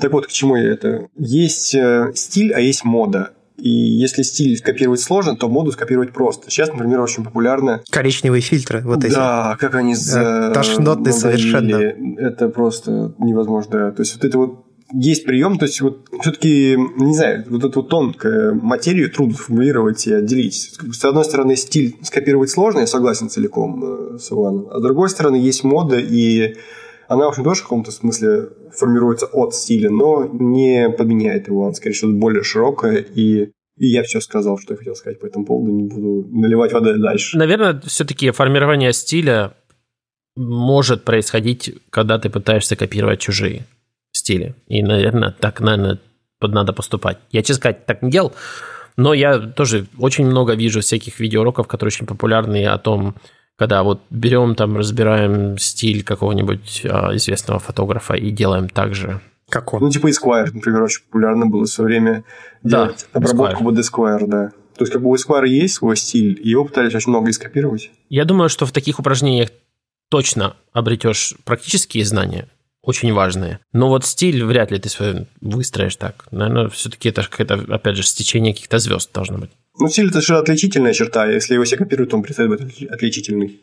[0.00, 1.08] Так вот, к чему я это?
[1.16, 3.32] Есть э, стиль, а есть мода.
[3.56, 6.50] И если стиль скопировать сложно, то моду скопировать просто.
[6.50, 7.82] Сейчас, например, очень популярно...
[7.90, 9.14] Коричневые фильтры, вот эти.
[9.14, 9.94] Да, как они...
[9.94, 10.50] За...
[10.52, 11.76] Тошнотные совершенно.
[12.18, 13.92] Это просто невозможно.
[13.92, 14.65] То есть вот это вот
[14.98, 20.12] есть прием, то есть вот все-таки, не знаю, вот эту тонкую материю трудно формулировать и
[20.12, 20.72] отделить.
[20.92, 25.08] С одной стороны, стиль скопировать сложно, я согласен целиком э, с Иваном, а с другой
[25.08, 26.56] стороны, есть мода, и
[27.08, 31.74] она, в общем, тоже в каком-то смысле формируется от стиля, но не подменяет его, она,
[31.74, 32.96] скорее всего, более широкая.
[32.96, 36.72] И и я все сказал, что я хотел сказать по этому поводу, не буду наливать
[36.72, 37.36] воды дальше.
[37.36, 39.52] Наверное, все-таки формирование стиля
[40.34, 43.66] может происходить, когда ты пытаешься копировать чужие
[44.26, 44.54] стиле.
[44.66, 45.98] И, наверное, так, наверное,
[46.40, 47.18] надо поступать.
[47.30, 48.32] Я, честно сказать, так не делал,
[48.96, 53.14] но я тоже очень много вижу всяких видеоуроков, которые очень популярны о том,
[53.56, 59.20] когда вот берем там, разбираем стиль какого-нибудь а, известного фотографа и делаем так же.
[59.48, 59.80] Как он?
[59.80, 62.24] Ну, типа Esquire, например, очень популярно было в свое время
[62.62, 64.50] да, делать обработку под Esquire, да.
[64.76, 67.90] То есть, как бы у Esquire есть свой стиль, и его пытались очень много скопировать.
[68.10, 69.50] Я думаю, что в таких упражнениях
[70.10, 72.48] точно обретешь практические знания,
[72.86, 73.58] очень важные.
[73.72, 76.26] Но вот стиль вряд ли ты свой выстроишь так.
[76.30, 79.50] Наверное, все-таки это какое-то, опять же, стечение каких-то звезд должно быть.
[79.78, 81.26] Ну, стиль– это же отличительная черта.
[81.26, 83.60] Если его все копируют, он перестает быть отличительный.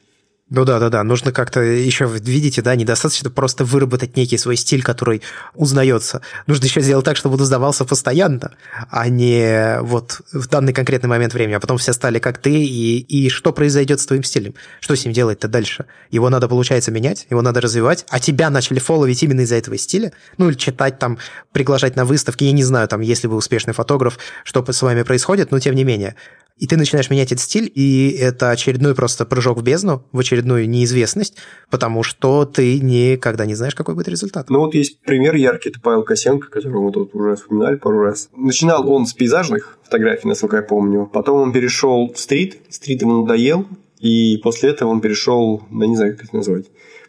[0.49, 1.03] Ну да, да, да.
[1.03, 5.21] Нужно как-то еще, видите, да, недостаточно просто выработать некий свой стиль, который
[5.55, 6.21] узнается.
[6.47, 8.51] Нужно еще сделать так, чтобы он узнавался постоянно,
[8.91, 11.55] а не вот в данный конкретный момент времени.
[11.55, 14.53] А потом все стали как ты, и, и что произойдет с твоим стилем?
[14.81, 15.85] Что с ним делать-то дальше?
[16.11, 20.11] Его надо, получается, менять, его надо развивать, а тебя начали фолловить именно из-за этого стиля?
[20.37, 21.19] Ну, или читать там,
[21.53, 25.51] приглашать на выставки, я не знаю, там, если вы успешный фотограф, что с вами происходит,
[25.51, 26.15] но тем не менее
[26.57, 30.69] и ты начинаешь менять этот стиль, и это очередной просто прыжок в бездну, в очередную
[30.69, 31.37] неизвестность,
[31.69, 34.49] потому что ты никогда не знаешь, какой будет результат.
[34.49, 38.29] Ну вот есть пример яркий, это Павел Косенко, которого мы тут уже вспоминали пару раз.
[38.35, 41.09] Начинал он с пейзажных фотографий, насколько я помню.
[41.11, 43.67] Потом он перешел в стрит, стрит ему надоел,
[43.99, 46.65] и после этого он перешел, да не знаю, как это назвать,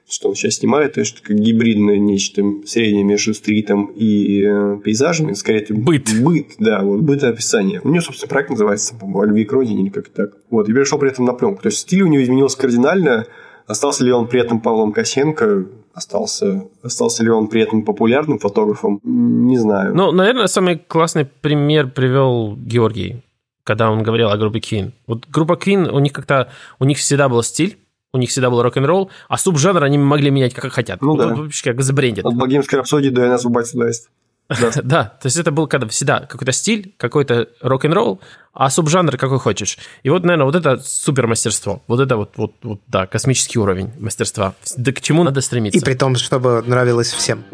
[0.08, 5.32] что он сейчас снимает, то есть как гибридное нечто среднее между стритом и э, пейзажами,
[5.32, 6.10] скорее это быт.
[6.22, 7.80] Быт, да, вот быт описание.
[7.82, 10.32] У него, собственно, проект называется, по-моему, «О любви к родине» или как так.
[10.50, 11.62] Вот, и перешел при этом на пленку.
[11.62, 13.26] То есть стиль у него изменился кардинально.
[13.66, 19.00] Остался ли он при этом Павлом Косенко, остался, остался ли он при этом популярным фотографом,
[19.02, 19.94] не знаю.
[19.94, 23.22] Ну, наверное, самый классный пример привел Георгий,
[23.62, 24.92] когда он говорил о группе Queen.
[25.06, 27.78] Вот группа Queen, у них как-то, у них всегда был стиль,
[28.14, 31.02] у них всегда был рок-н-ролл, а субжанр они могли менять как хотят.
[31.02, 31.34] Ну, да.
[31.34, 32.24] Вообще как забрендит.
[32.24, 34.08] От богемской рапсодии до нас убать даст.
[34.48, 34.70] Да.
[34.84, 38.20] да, то есть это был когда всегда какой-то стиль, какой-то рок-н-ролл,
[38.52, 39.78] а субжанр какой хочешь.
[40.04, 41.82] И вот, наверное, вот это супер мастерство.
[41.88, 44.54] Вот это вот, вот, вот, да, космический уровень мастерства.
[44.76, 45.80] Да к чему надо стремиться.
[45.80, 47.44] И при том, чтобы нравилось всем.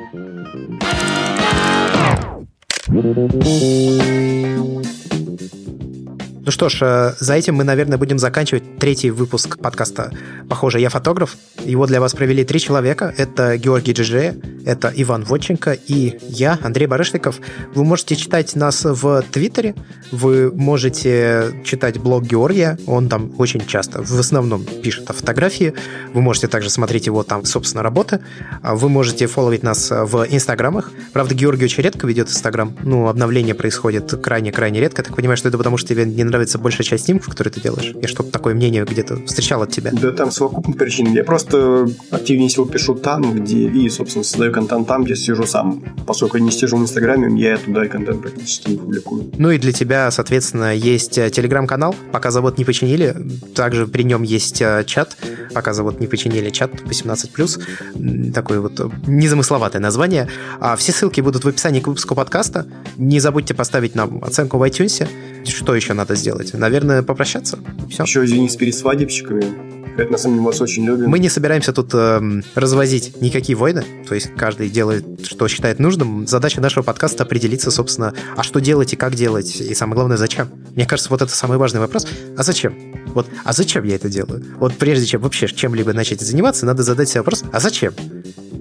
[6.42, 10.10] Ну что ж, э, за этим мы, наверное, будем заканчивать третий выпуск подкаста
[10.48, 11.36] «Похоже, я фотограф».
[11.66, 13.14] Его для вас провели три человека.
[13.18, 17.40] Это Георгий Джиже, это Иван Водченко и я, Андрей Барышников.
[17.74, 19.74] Вы можете читать нас в Твиттере,
[20.12, 25.74] вы можете читать блог Георгия, он там очень часто, в основном пишет о фотографии.
[26.14, 28.20] Вы можете также смотреть его там, собственно, работы.
[28.62, 30.90] А вы можете фолловить нас в Инстаграмах.
[31.12, 32.74] Правда, Георгий очень редко ведет Инстаграм.
[32.82, 35.02] Ну, обновление происходит крайне-крайне редко.
[35.02, 37.60] Я так понимаю, что это потому, что тебе не нравится большая часть снимков, которые ты
[37.60, 37.92] делаешь?
[38.00, 39.90] Я что-то такое мнение где-то встречал от тебя.
[39.92, 41.12] Да там совокупных причин.
[41.12, 45.82] Я просто активнее всего пишу там, где и, собственно, создаю контент там, где сижу сам.
[46.06, 49.30] Поскольку я не сижу в Инстаграме, я туда и контент практически не публикую.
[49.38, 53.16] Ну и для тебя, соответственно, есть э, телеграм-канал, пока завод не починили.
[53.54, 55.16] Также при нем есть э, чат,
[55.54, 58.32] пока завод не починили, чат 18+.
[58.32, 60.28] Такое вот э, незамысловатое название.
[60.60, 62.66] А все ссылки будут в описании к выпуску подкаста.
[62.96, 65.06] Не забудьте поставить нам оценку в iTunes.
[65.46, 66.54] Что еще надо сделать?
[66.54, 67.58] Наверное, попрощаться.
[67.90, 68.04] Все.
[68.04, 69.70] Еще извинись перед свадебщиками.
[69.96, 71.10] Это на самом деле вас очень любим.
[71.10, 76.26] Мы не собираемся тут э, развозить никакие войны, то есть каждый делает, что считает нужным.
[76.26, 80.48] Задача нашего подкаста определиться, собственно, а что делать и как делать, и самое главное, зачем.
[80.74, 82.06] Мне кажется, вот это самый важный вопрос.
[82.36, 82.74] А зачем?
[83.08, 84.44] Вот, а зачем я это делаю?
[84.58, 87.92] Вот прежде чем вообще чем-либо начать заниматься, надо задать себе вопрос, а зачем?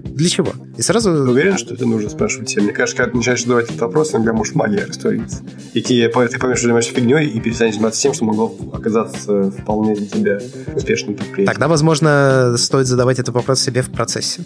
[0.03, 0.51] Для чего?
[0.77, 1.11] И сразу...
[1.11, 2.63] Ты уверен, что это нужно спрашивать себя?
[2.63, 5.43] Мне кажется, когда ты начинаешь задавать этот вопрос, иногда может магия раствориться.
[5.73, 9.95] И ты, ты поймешь, что занимаешься фигней, и перестанешь заниматься тем, что могло оказаться вполне
[9.95, 10.39] для тебя
[10.75, 11.47] успешным предприятием.
[11.47, 14.41] Тогда, возможно, стоит задавать этот вопрос себе в процессе.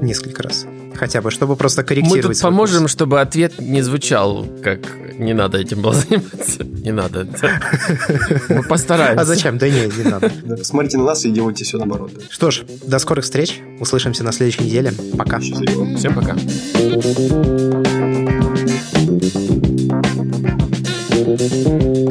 [0.00, 0.66] Несколько раз.
[1.02, 2.26] Хотя бы, чтобы просто корректировать.
[2.26, 2.92] Мы тут поможем, курс.
[2.92, 4.78] чтобы ответ не звучал, как
[5.18, 6.62] не надо этим было заниматься.
[6.62, 7.26] Не надо.
[8.48, 9.20] Мы постараемся.
[9.20, 9.58] А зачем?
[9.58, 10.30] Да не, не надо.
[10.62, 12.12] Смотрите на нас и делайте все наоборот.
[12.30, 13.60] Что ж, до скорых встреч.
[13.80, 14.92] Услышимся на следующей неделе.
[15.18, 15.40] Пока.
[15.40, 15.96] Счастливо.
[15.96, 16.36] Всем пока.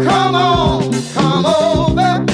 [0.04, 2.26] Come on, come over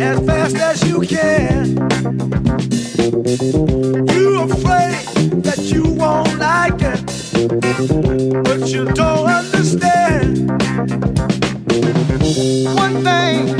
[0.00, 2.87] as fast as you can.
[3.10, 7.00] You're afraid that you won't like it,
[8.44, 10.50] but you don't understand.
[12.76, 13.57] One thing,